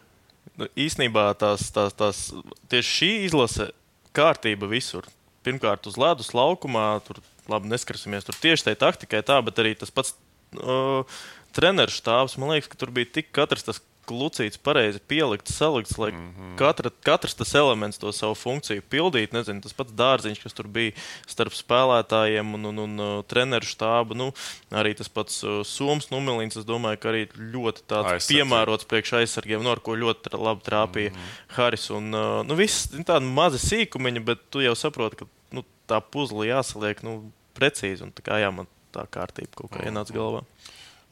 [0.60, 2.26] Nu, īsnībā tās, tās, tās,
[2.68, 3.70] tieši šī izlase
[4.12, 5.08] kārtība visur.
[5.46, 9.90] Pirmkārt, uz ledus laukumā, tur labi neskarsimies tur tieši tajā taktikai, tā, bet arī tas
[9.94, 10.12] pats.
[10.52, 11.08] Uh,
[11.52, 16.10] treneru štābs, man liekas, ka tur bija tik katrs tas klucīts, pareizi pielikts, salikts, lai
[16.10, 16.54] mm -hmm.
[16.58, 19.36] katra, katrs tas elements to savu funkciju pildītu.
[19.36, 20.92] Nezinu, tas pats dārziņš, kas tur bija
[21.26, 24.14] starp spēlētājiem un, un, un, uh, treneru štābu.
[24.18, 24.32] Nu,
[24.70, 29.62] arī tas pats uh, Somas Numilins, es domāju, ka arī ļoti tāds piemērots priekš aizsargiem,
[29.62, 31.54] no ar ko ļoti labi trāpīja mm -hmm.
[31.54, 31.90] Haris.
[31.90, 36.46] Un, uh, nu, viss tādi mazi sīkumiņi, bet tu jau saproti, ka nu, tā puzle
[36.46, 39.92] jāsaliek nu, precīzi un tā kā jā, man tā kārtība kaut kā mm -hmm.
[39.92, 40.42] ienāca galvā.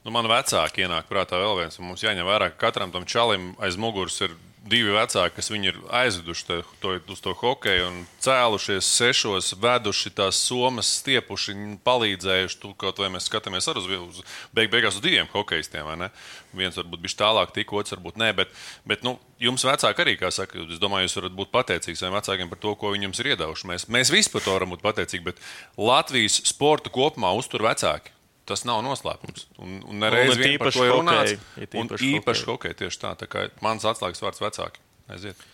[0.00, 1.76] Nu, man vecāki ienāk prātā vēl viens.
[1.82, 4.32] Mums jāņem vērā, ka katram tam čalim aiz muguras ir
[4.70, 10.12] divi vecāki, kas viņu ir aizveduši te, to, uz to hokeju un cēlušies sešos, veduši
[10.16, 12.58] tās somas, stiepuši, palīdzējuši.
[12.62, 14.20] Tu, kaut vai mēs skatāmies ar uz, uz
[14.56, 15.88] beig, beigās uz diviem hokeistiem.
[16.56, 18.30] Viens varbūt bija tālāk, tik otrs varbūt nē.
[18.40, 18.54] Bet,
[18.88, 22.52] bet nu, jums vecāki arī, kā saka, es domāju, jūs varat būt pateicīgi saviem vecākiem
[22.52, 23.68] par to, ko viņi jums ir iedevuši.
[23.72, 25.44] Mēs, mēs visi par to varam būt pateicīgi, bet
[25.80, 28.16] Latvijas sporta kopumā uztur vecāki.
[28.48, 29.46] Tas nav noslēpums.
[29.62, 31.36] Un, un nereiz vien par to ir runāts.
[31.78, 33.14] Un īpaši hokeja tieši tā.
[33.20, 34.82] tā kā mans atslēgas vārds vecāki.
[35.10, 35.48] Aiziet.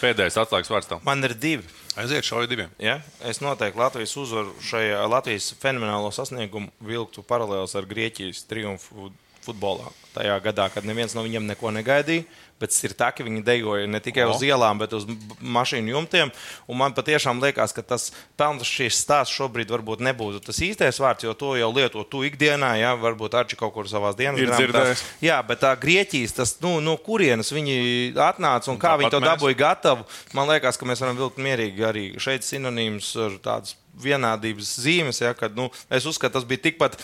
[0.00, 1.02] Pēdējais atslēgas vārds tam.
[1.04, 1.66] Man ir divi.
[2.00, 2.70] Aiziet šauju diviem.
[2.80, 3.00] Ja?
[3.26, 9.10] Es noteikti Latvijas uzvaru šajā Latvijas fenomenālo sasniegumu vilktu paralēlus ar Grieķijas triumfu
[9.44, 9.90] futbolā.
[10.10, 12.24] Tajā gadā, kad neviens no viņiem neko negaidīja,
[12.60, 14.34] bet ir tā, ka viņi dejoja ne tikai o.
[14.34, 15.06] uz ielām, bet uz
[15.40, 16.32] mašīnu jumtiem.
[16.68, 21.24] Un man patiešām liekas, ka tas pelns šīs stāsts šobrīd varbūt nebūtu tas īstais vārds,
[21.24, 25.04] jo to jau lieto tu ikdienā, ja varbūt Arči kaut kur savā dienas grāmatās.
[25.24, 27.78] Jā, bet tā Grieķijas, tas, nu, no kurienes viņi
[28.18, 29.30] atnāca un, un kā viņi to mēs...
[29.30, 34.76] dabūja gatavu, man liekas, ka mēs varam vilkt mierīgi arī šeit sinonīmus ar tādas vienādības
[34.84, 35.20] zīmes.
[35.22, 36.98] Ja, kad, nu, es uzskatu, tas bija tikpat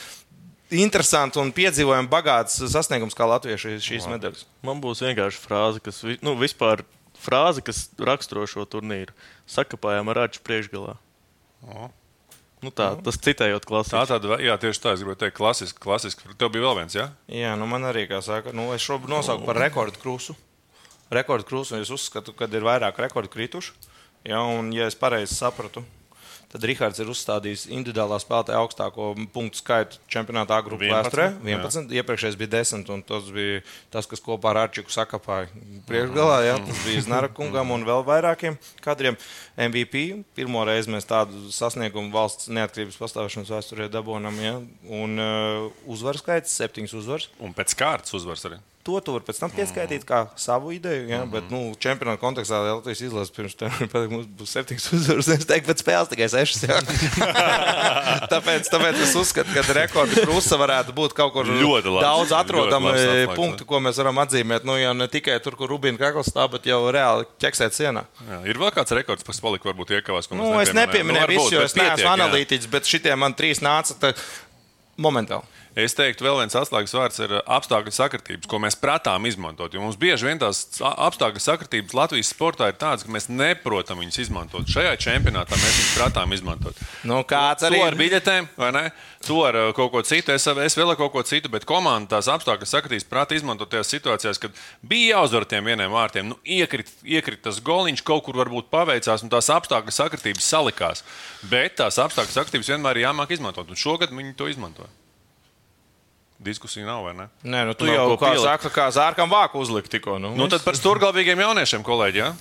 [0.75, 4.47] interesants un piedzīvojami bagāts sasniegums kā latviešu šīs medaļas.
[4.67, 6.83] Man būs vienkārši frāze, kas nu, vispār
[7.23, 9.14] frāze, kas raksturo šo turnīru.
[9.51, 10.97] Sakapājām ar āķu priekšgalā.
[11.67, 11.89] O.
[12.64, 13.95] Nu tā, tas citējot klasiski.
[13.95, 15.81] Tā tāda, jā, tieši tā, es gribēju teikt, klasiski.
[15.83, 16.31] klasiski.
[16.41, 17.11] Tev bija vēl viens, jā?
[17.31, 20.35] Jā, nu man arī, kā saka, nu, es šobrīd nosaucu par rekordu krusu.
[21.12, 23.77] Rekordu krusu, un es uzskatu, ka ir vairāk rekordu krituši.
[24.27, 25.85] Ja, un, ja es pareizi sapratu,
[26.53, 31.27] Tad Rihards ir uzstādījis individuālā spēlētāja augstāko punktu skaitu čempionātā grupu vēsturē.
[31.43, 32.03] 11, jā.
[32.03, 35.51] iepriekšējais bija 10, un tas bija tas, kas kopā ar Arčiku sakapāja
[35.89, 36.39] priekšgalā.
[36.47, 39.19] Jā, tas bija Znara kungam un vēl vairākiem kadriem.
[39.57, 40.07] MVP.
[40.39, 44.41] Pirmo reizi mēs tādu sasniegumu valsts neatkarības pastāvēšanas vēsturē dabūjām.
[44.45, 44.55] Ja?
[45.03, 47.29] Un uh, uzvaru skaits- septiņas uzvaras.
[47.43, 51.09] Un pēc kārtas uzvaras arī to tu vari pēc tam pieskaitīt kā savu ideju.
[51.09, 51.18] Ja?
[51.18, 51.32] Mm -hmm.
[51.32, 53.72] Bet, nu, čempionāta kontekstā Latvijas izlases pirms tam
[54.11, 55.28] mums būs septiņas uzvaras.
[55.34, 56.62] Es teiktu, pēc spēles tikai sešas.
[56.62, 56.78] Ja?
[58.34, 62.95] tāpēc, tāpēc es uzskatu, ka rekords krusta varētu būt kaut kur ļoti labs, daudz atrodama
[62.97, 64.64] e, punktu, ko mēs varam atzīmēt.
[64.64, 68.07] Nu, jau ne tikai tur, kur Rubīna kakls stāv, bet jau reāli ķeksēt sienā.
[68.30, 70.30] Jā, ir vēl kāds rekords, kas palika varbūt iekavās.
[70.30, 74.14] Nu, es nepieminēju nu, visu, jo es neesmu analītiķis, bet šitie man trīs nāca
[74.97, 75.57] momentāli.
[75.77, 79.74] Es teiktu, vēl viens atslēgas vārds ir apstākļu sakritības, ko mēs prātām izmantot.
[79.77, 84.22] Jo mums bieži vien tās apstākļu sakritības Latvijas sportā ir tādas, ka mēs neprotam viņas
[84.24, 84.64] izmantot.
[84.72, 86.81] Šajā čempionātā mēs viņus prātām izmantot.
[87.05, 88.83] Nu, kāds arī to ar biļetēm, vai ne?
[89.29, 92.16] To ar uh, kaut ko citu, es, es vēl ar kaut ko citu, bet komanda
[92.16, 96.33] tās apstākļu sakritības prātā izmantot tajās situācijās, kad bija jāuzvar tiem vieniem vārtiem.
[96.33, 101.05] Nu, iekrit, iekrit tas goliņš, kaut kur varbūt paveicās, un tās apstākļu sakritības salikās.
[101.53, 104.89] Bet tās apstākļu sakritības vienmēr ir jāmāk izmantot, un šogad viņi to izmantoja.
[106.39, 107.28] Diskusija nav, vai ne?
[107.45, 110.18] Nē, nu, tu, tu jau kā saka, kā zārkam vāku uzlikt tikko.
[110.20, 112.20] Nu, nu, tad par stūrgalvīgiem jauniešiem, kolēģi.
[112.20, 112.34] Ja?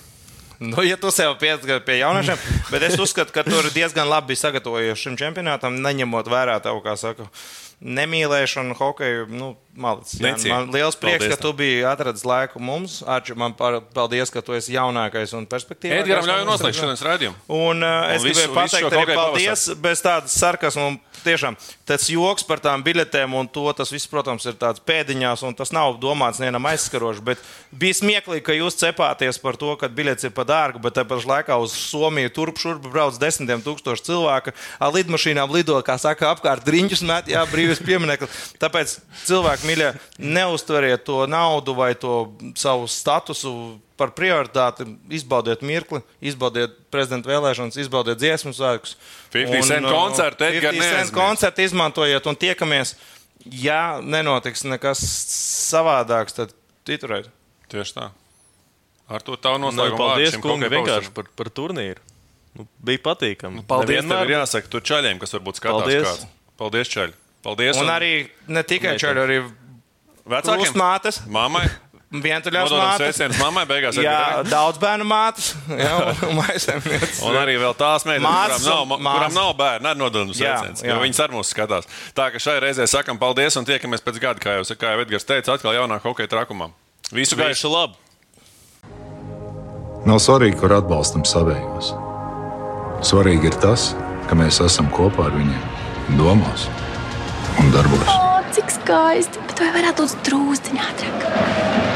[0.60, 2.40] Nu, ja tu sev pieskati pie jauniešiem,
[2.72, 6.94] bet es uzskatu, ka tur diezgan labi bija sagatavojies šim čempionātam, neņemot vērā tavu, kā
[6.96, 7.26] saka,
[7.84, 9.26] nemīlēšanu hokeju.
[9.28, 13.02] Nu, Malicis, Jā, man liels prieks, Paldies ka tu biji atradis laiku mums.
[13.04, 16.06] Arči, man par, paldies, ka tu esi jaunākais un perspektīvākais.
[16.06, 17.36] Edgars ļauj noslēgt šodienas raidījumu.
[17.52, 20.86] Un, uh, es Un visu- gribēju pateikt, hokeja paldies bez tādas sarkasma.
[20.88, 20.96] un
[21.26, 21.56] Tiešām
[21.88, 25.72] tas joks par tām biletēm un to tas viss, protams, ir tāds pēdiņās, un tas
[25.74, 27.24] nav domāts nevienam aizskaroši.
[27.26, 27.42] Bet
[27.74, 31.58] bija smieklīgi, ka jūs cepāties par to, ka biļets ir par dārgu, bet tāpat laikā
[31.62, 34.54] uz Somiju turp šurp brauc desmitiem tūkstoši cilvēku.
[34.82, 38.52] Ar lidmašīnām lido, kā saka, apkārt riņķus met, jā, brīvs piemineklis.
[38.62, 39.90] Tāpēc cilvēki, mīļie,
[40.22, 42.20] neuztveriet to naudu vai to
[42.58, 43.56] savu statusu
[43.96, 44.86] par prioritāti.
[45.16, 48.96] Izbaudiet mirkli, izbaudiet prezidenta vēlēšanas, izbaudiet dziesmu svētkus.
[49.34, 52.94] 50 cent uh, koncertu, Edgar, 50 cent koncertu izmantojiet un tiekamies.
[53.46, 55.02] Ja nenotiks nekas
[55.70, 56.54] savādāks, tad
[56.88, 57.28] titurēt.
[57.72, 58.10] Tieši tā.
[59.06, 62.02] Ar to tavu Nu, noslēgumu paldies, vārdu šim kungi, vienkārši par, par turnīru.
[62.56, 63.62] Nu, bija patīkami.
[63.68, 66.06] Paldies, Nevienmēr- tev ir jāsaka, tu čaļiem, kas varbūt skatās Paldies.
[66.08, 66.26] kāds.
[66.58, 67.14] Paldies, čaļi.
[67.46, 67.78] Paldies.
[67.78, 68.12] Un arī
[68.50, 69.36] ne tikai čaļi, arī
[70.26, 71.66] vecākiem mātes, Mammai.
[72.24, 73.38] Vientuļās mātes.
[73.40, 73.98] mammai beigās.
[74.00, 74.50] Jā, Edgarai.
[74.50, 75.50] daudz bērnu mātes.
[75.70, 75.92] Jā,
[76.30, 76.40] un.
[77.26, 80.00] Un arī vēl tās meitenes, kurām nav, kurām nav bērnu, arī
[80.38, 80.82] sveicienus.
[80.84, 80.92] jā.
[80.94, 81.88] Jo viņas arī mūs skatās.
[82.16, 85.28] Tā ka šai reizē sakam paldies un tiekamies pēc gada, kā jau, kā jau Edgars
[85.28, 86.70] teica, atkal jaunā hokeja trakumā.
[87.14, 87.70] Visu gaišu!
[87.70, 87.94] Labu!
[90.06, 91.92] Nav svarīgi, kur atbalstam savējos.
[93.06, 93.88] Svarīgi ir tas,
[94.30, 95.66] ka mēs esam kopā ar viņiem,
[96.18, 96.68] domās
[97.58, 98.06] un darbos.
[98.12, 99.42] O, cik skaisti!
[99.50, 101.95] Bet vai varētu būt drūzdiņā ātrāk?